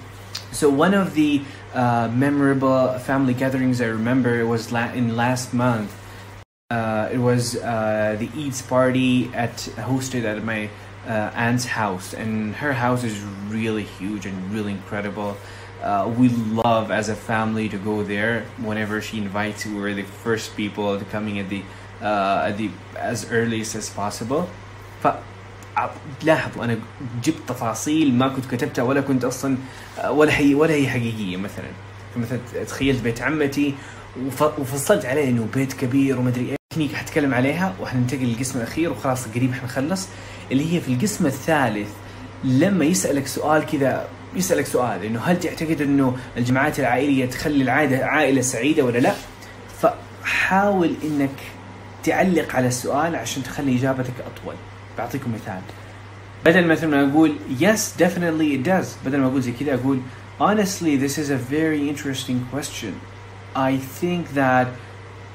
So 0.52 0.64
one 0.68 0.94
of 0.94 1.14
the 1.14 1.40
uh, 1.74 2.08
memorable 2.24 2.98
family 3.08 3.34
gatherings 3.42 3.80
I 3.80 3.88
remember 4.00 4.34
was 4.46 4.70
la- 4.72 4.92
in 5.00 5.16
last 5.16 5.48
month. 5.54 5.90
Uh, 6.70 7.08
it 7.16 7.20
was 7.30 7.42
uh, 7.56 8.16
the 8.22 8.28
Eid's 8.42 8.60
party 8.62 9.30
at 9.44 9.56
hosted 9.90 10.24
at 10.32 10.38
my 10.44 10.60
uh, 11.07 11.43
aunt's 11.45 11.65
house, 11.81 12.07
and 12.21 12.31
her 12.63 12.73
house 12.73 13.03
is 13.09 13.15
really 13.57 13.85
huge 13.99 14.23
and 14.29 14.35
really 14.55 14.73
incredible. 14.79 15.31
Uh, 15.83 16.09
we 16.19 16.27
love 16.63 16.85
as 16.99 17.07
a 17.09 17.15
family 17.31 17.67
to 17.69 17.77
go 17.91 17.95
there. 18.13 18.33
Whenever 18.69 18.95
she 19.07 19.15
invites, 19.25 19.59
we 19.65 19.75
were 19.83 19.93
the 19.93 20.07
first 20.23 20.47
people 20.61 20.87
to 20.99 21.05
coming 21.15 21.35
at 21.43 21.47
the 21.53 21.61
uh, 22.09 22.47
at 22.49 22.53
the 22.61 22.67
as 23.11 23.19
earliest 23.39 23.73
as 23.81 23.87
possible. 24.01 24.41
ف 25.03 25.07
ع- 25.77 25.89
لاحظوا 26.23 26.63
انا 26.63 26.77
جبت 27.23 27.37
تفاصيل 27.47 28.13
ما 28.15 28.27
كنت 28.27 28.45
كتبتها 28.45 28.83
ولا 28.83 29.01
كنت 29.01 29.23
اصلا 29.25 29.57
ولا 30.09 30.37
هي 30.39 30.55
ولا 30.55 30.73
هي 30.73 30.89
حقيقيه 30.89 31.37
مثلا 31.37 31.65
مثلا 32.17 32.39
تخيلت 32.67 33.01
بيت 33.03 33.21
عمتي 33.21 33.73
وف- 34.27 34.59
وفصلت 34.59 35.05
عليه 35.05 35.29
انه 35.29 35.47
بيت 35.55 35.73
كبير 35.73 36.19
ومدري 36.19 36.45
ايه 36.49 36.57
تكنيك 36.72 36.94
حتكلم 36.94 37.34
عليها 37.34 37.74
وحننتقل 37.80 38.24
للقسم 38.24 38.58
الأخير 38.58 38.92
وخلاص 38.92 39.28
قريب 39.28 39.54
حنخلص 39.54 40.08
اللي 40.52 40.74
هي 40.74 40.80
في 40.80 40.92
القسم 40.92 41.26
الثالث 41.26 41.88
لما 42.44 42.84
يسألك 42.84 43.26
سؤال 43.26 43.66
كذا 43.66 44.08
يسألك 44.34 44.66
سؤال 44.66 45.04
إنه 45.04 45.20
هل 45.20 45.40
تعتقد 45.40 45.80
إنه 45.80 46.16
الجماعات 46.36 46.80
العائلية 46.80 47.26
تخلي 47.26 47.62
العاده 47.62 48.06
عائلة 48.06 48.40
سعيدة 48.40 48.84
ولا 48.84 48.98
لا؟ 48.98 49.14
فحاول 49.82 50.94
إنك 51.04 51.30
تعلق 52.04 52.56
على 52.56 52.66
السؤال 52.68 53.16
عشان 53.16 53.42
تخلي 53.42 53.76
إجابتك 53.78 54.14
أطول. 54.26 54.54
بعطيكم 54.98 55.34
مثال. 55.34 55.60
بدل 56.44 56.66
مثلا 56.66 56.90
ما 56.90 57.12
أقول 57.12 57.36
yes 57.60 58.00
definitely 58.02 58.62
it 58.62 58.68
does. 58.68 59.06
بدل 59.06 59.18
ما 59.18 59.26
أقول 59.26 59.42
زي 59.42 59.52
كذا 59.52 59.74
أقول 59.74 60.00
honestly 60.40 60.98
this 61.06 61.18
is 61.18 61.30
a 61.30 61.52
very 61.52 61.88
interesting 61.88 62.38
question. 62.54 62.92
I 63.56 63.76
think 64.00 64.34
that 64.34 64.68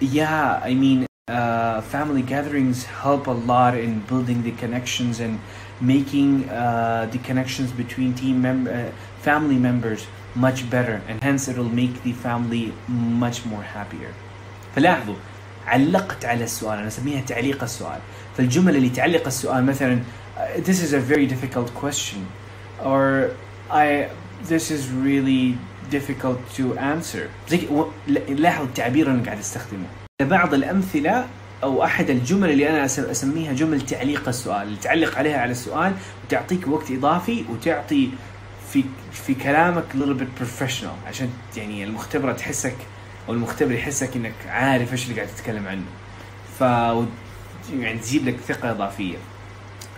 yeah 0.01 0.61
I 0.63 0.73
mean 0.73 1.07
uh, 1.28 1.80
family 1.94 2.22
gatherings 2.34 2.78
help 3.04 3.22
a 3.26 3.36
lot 3.52 3.72
in 3.86 3.92
building 4.10 4.38
the 4.48 4.52
connections 4.62 5.14
and 5.20 5.34
making 5.94 6.28
uh, 6.48 7.08
the 7.12 7.18
connections 7.28 7.70
between 7.82 8.08
team 8.22 8.36
mem- 8.46 8.68
uh, 8.68 8.74
family 9.28 9.58
members 9.68 10.00
much 10.46 10.58
better 10.74 10.96
and 11.08 11.16
hence 11.28 11.42
it 11.50 11.56
will 11.60 11.74
make 11.82 11.94
the 12.06 12.12
family 12.26 12.64
much 13.24 13.38
more 13.52 13.62
happier 13.76 14.12
فلاحظوا 14.76 15.14
علقت 15.66 16.24
على 16.24 16.44
السؤال 16.44 16.78
انا 16.78 16.88
اسميها 16.88 17.20
تعليق 17.20 17.62
السؤال 17.62 17.98
فالجمل 18.36 18.76
اللي 18.76 18.88
تعلق 18.88 19.26
السؤال 19.26 19.64
مثلا 19.66 20.00
uh, 20.36 20.40
this 20.60 20.82
is 20.82 20.92
a 20.92 21.00
very 21.14 21.26
difficult 21.26 21.74
question 21.82 22.18
or 22.84 23.30
I 23.70 24.08
this 24.48 24.70
is 24.70 24.82
really 25.08 25.56
difficult 25.90 26.38
to 26.56 26.78
answer 26.78 27.28
زي 27.48 27.68
و- 27.70 27.88
ل- 28.08 28.42
لاحظ 28.42 28.64
التعبير 28.64 29.10
اللي 29.10 29.24
قاعد 29.24 29.38
استخدمه 29.38 29.86
بعض 30.21 30.53
الأمثلة 30.53 31.27
أو 31.63 31.83
أحد 31.83 32.09
الجمل 32.09 32.49
اللي 32.49 32.69
أنا 32.69 32.85
أسميها 32.85 33.53
جمل 33.53 33.81
تعليق 33.81 34.27
السؤال 34.27 34.67
اللي 34.67 34.77
تعلق 34.77 35.17
عليها 35.17 35.37
على 35.37 35.51
السؤال 35.51 35.93
وتعطيك 36.25 36.67
وقت 36.67 36.91
إضافي 36.91 37.45
وتعطي 37.49 38.09
في 38.73 38.83
في 39.11 39.33
كلامك 39.33 39.83
little 39.93 40.21
bit 40.21 40.43
professional 40.43 41.07
عشان 41.07 41.29
يعني 41.57 41.83
المختبرة 41.83 42.33
تحسك 42.33 42.75
أو 43.29 43.33
المختبر 43.33 43.71
يحسك 43.71 44.15
إنك 44.15 44.33
عارف 44.47 44.91
إيش 44.91 45.03
اللي 45.03 45.15
قاعد 45.21 45.35
تتكلم 45.35 45.67
عنه. 45.67 45.85
ف 46.59 46.61
يعني 47.73 47.99
تجيب 47.99 48.27
لك 48.27 48.37
ثقة 48.47 48.71
إضافية. 48.71 49.17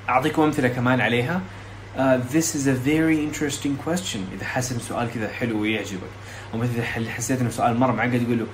أعطيكم 0.10 0.42
أمثلة 0.42 0.68
كمان 0.68 1.02
عليها. 1.02 1.42
Uh, 1.98 2.00
this 2.34 2.56
is 2.56 2.68
a 2.68 2.76
very 2.88 3.20
interesting 3.30 3.88
question. 3.88 4.20
إذا 4.34 4.46
حاسس 4.46 4.72
إن 4.72 4.80
سؤال 4.80 5.12
كذا 5.12 5.28
حلو 5.28 5.62
ويعجبك. 5.62 6.12
أو 6.54 6.60
مثلا 6.60 6.84
حسيت 7.10 7.42
إنه 7.42 7.50
سؤال 7.50 7.78
مرة 7.78 7.92
معقد 7.92 8.24
تقول 8.26 8.40
له 8.40 8.46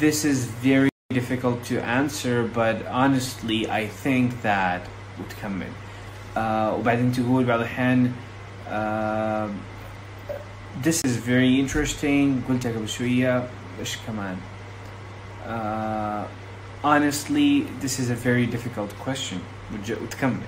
this 0.00 0.24
is 0.24 0.66
very 0.66 0.93
difficult 1.20 1.58
to 1.70 1.74
answer 2.00 2.36
but 2.60 2.76
honestly 3.02 3.60
I 3.80 3.86
think 4.04 4.26
that 4.42 4.80
وتكمل 5.18 5.70
uh, 6.36 6.38
وبعدين 6.78 7.12
تقول 7.12 7.44
بعض 7.44 7.60
الاحيان 7.60 8.12
uh, 8.68 9.48
this 10.82 11.00
is 11.06 11.16
very 11.16 11.60
interesting. 11.60 12.42
قلتها 12.48 12.72
قبل 12.72 12.88
شوية 12.88 13.48
إيش 13.80 13.98
كمان 14.06 14.36
uh, 15.46 16.24
honestly 16.84 17.66
this 17.84 17.98
is 17.98 18.10
a 18.10 18.14
very 18.14 18.46
difficult 18.46 18.90
question. 19.06 19.38
وتكمل 20.02 20.40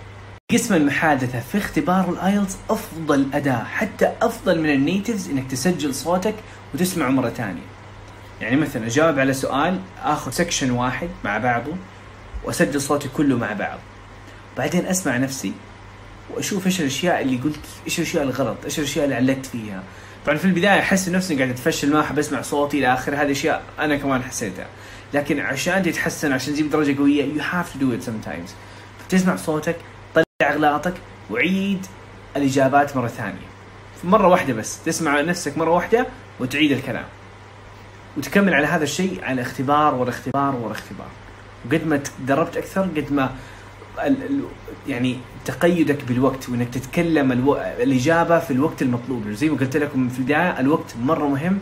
قسم 0.53 0.75
المحادثة 0.75 1.41
في 1.41 1.59
اختبار 1.59 2.11
الـ 2.11 2.18
IELTS 2.18 2.57
أفضل 2.71 3.27
أداة 3.35 3.65
حتى 3.65 4.13
أفضل 4.23 4.61
من 4.61 4.71
ال 4.71 4.78
natives 4.78 5.31
إنك 5.31 5.51
تسجل 5.51 5.95
صوتك 5.95 6.35
وتسمعه 6.75 7.11
مرة 7.11 7.29
ثانية. 7.29 7.76
يعني 8.41 8.57
مثلا 8.57 8.87
أجاوب 8.87 9.19
على 9.19 9.33
سؤال 9.33 9.81
آخذ 10.03 10.31
section 10.31 10.71
واحد 10.71 11.09
مع 11.25 11.39
بعضه 11.39 11.73
وأسجل 12.45 12.81
صوتي 12.81 13.09
كله 13.09 13.37
مع 13.37 13.53
بعض. 13.53 13.79
بعدين 14.59 14.87
أسمع 14.87 15.17
نفسي 15.17 15.53
وأشوف 16.31 16.67
إيش 16.67 16.81
الأشياء 16.81 17.23
اللي 17.23 17.37
قلت 17.37 17.61
إيش 17.87 17.99
الأشياء 17.99 18.23
الغلط 18.23 18.57
إيش 18.65 18.79
الأشياء 18.79 19.05
اللي 19.05 19.17
علقت 19.17 19.47
فيها. 19.47 19.83
طبعا 20.27 20.39
في 20.39 20.45
البداية 20.45 20.81
أحس 20.81 21.09
نفسي 21.09 21.37
قاعد 21.37 21.51
أتفشل 21.51 21.93
ما 21.93 22.01
أحب 22.01 22.19
أسمع 22.19 22.43
صوتي 22.43 22.79
إلى 22.79 22.95
آخره. 22.95 23.17
هذه 23.17 23.33
أشياء 23.33 23.63
أنا 23.79 23.97
كمان 23.97 24.23
حسيتها. 24.23 24.67
لكن 25.15 25.41
عشان 25.41 25.83
تتحسن 25.83 26.33
عشان 26.33 26.55
تجيب 26.55 26.71
درجة 26.71 26.99
قوية 26.99 27.35
you 27.35 27.41
have 27.41 27.67
to 27.77 27.83
do 27.83 28.01
it 28.01 28.09
sometimes. 28.09 28.51
فتسمع 29.05 29.37
صوتك 29.37 29.77
طلع 30.15 30.25
أغلاطك 30.43 30.95
وعيد 31.31 31.87
الإجابات 32.37 32.97
مرة 32.97 33.09
ثانية. 33.09 33.47
مرة 34.05 34.29
واحدة 34.29 34.55
بس. 34.55 34.79
تسمع 34.85 35.21
نفسك 35.21 35.59
مرة 35.59 35.71
واحدة 35.71 36.07
وتعيد 36.41 36.73
الكلام. 36.73 37.05
وتكمل 38.17 38.55
على 38.55 38.67
هذا 38.67 38.85
الشيء 38.85 39.25
على 39.25 39.43
اختبار 39.43 39.95
ورا 39.95 40.09
اختبار 40.09 40.57
ورا 40.57 40.73
اختبار. 40.73 41.09
وقد 41.67 41.87
ما 41.87 41.97
تدربت 41.97 42.57
أكثر 42.57 42.83
قد 42.83 43.13
ما 43.13 43.31
يعني 44.89 45.19
تقيدك 45.45 46.05
بالوقت 46.05 46.49
وإنك 46.49 46.69
تتكلم 46.69 47.33
ألو... 47.33 47.57
الإجابة 47.57 48.39
في 48.39 48.51
الوقت 48.51 48.83
المطلوب. 48.83 49.29
زي 49.29 49.49
ما 49.49 49.57
قلت 49.57 49.77
لكم 49.77 50.09
في 50.09 50.19
البداية 50.19 50.61
الوقت 50.61 50.95
مرة 51.03 51.29
مهم. 51.29 51.59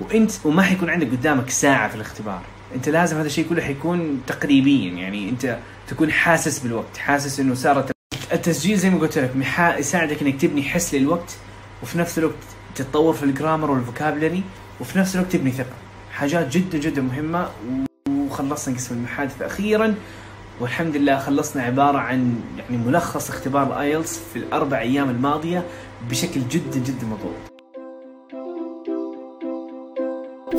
وإنت 0.00 0.32
وما 0.44 0.62
حيكون 0.62 0.90
عندك 0.90 1.10
قدامك 1.10 1.50
ساعة 1.50 1.88
في 1.88 1.94
الاختبار. 1.94 2.40
أنت 2.74 2.88
لازم 2.88 3.16
هذا 3.16 3.26
الشيء 3.26 3.48
كله 3.48 3.62
حيكون 3.62 4.22
تقريبيا. 4.26 4.90
يعني 4.90 5.28
أنت 5.28 5.58
تكون 5.88 6.12
حاسس 6.12 6.58
بالوقت 6.58 6.96
حاسس 6.96 7.40
إنه 7.40 7.54
صارت 7.54 7.92
التسجيل 8.32 8.78
زي 8.78 8.90
ما 8.90 8.98
قلت 8.98 9.18
لك. 9.18 9.30
يساعدك 9.78 10.22
إنك 10.22 10.40
تبني 10.40 10.62
حس 10.62 10.94
للوقت 10.94 11.36
وفي 11.82 11.98
نفس 11.98 12.18
الوقت 12.18 12.34
تتطور 12.74 13.14
في 13.14 13.22
الجرامر 13.22 13.70
والفوكابلري 13.70 14.42
وفي 14.82 14.98
نفس 14.98 15.14
الوقت 15.14 15.32
تبني 15.32 15.50
ثقة. 15.50 15.76
حاجات 16.12 16.48
جدا 16.48 16.78
جدا 16.78 17.02
مهمة 17.02 17.48
وخلصنا 18.10 18.74
قسم 18.74 18.94
المحادثة 18.94 19.46
أخيرا. 19.46 19.94
والحمد 20.60 20.96
لله 20.96 21.18
خلصنا 21.18 21.62
عبارة 21.62 21.98
عن 21.98 22.40
يعني 22.58 22.76
ملخص 22.86 23.30
اختبار 23.30 23.66
الـ 23.66 23.75
IELTS 23.75 24.18
في 24.32 24.38
الأربع 24.38 24.78
أيام 24.78 25.10
الماضية 25.10 25.64
بشكل 26.10 26.40
جدا 26.48 26.78
جدا 26.78 27.06
مضبوط. 27.06 27.51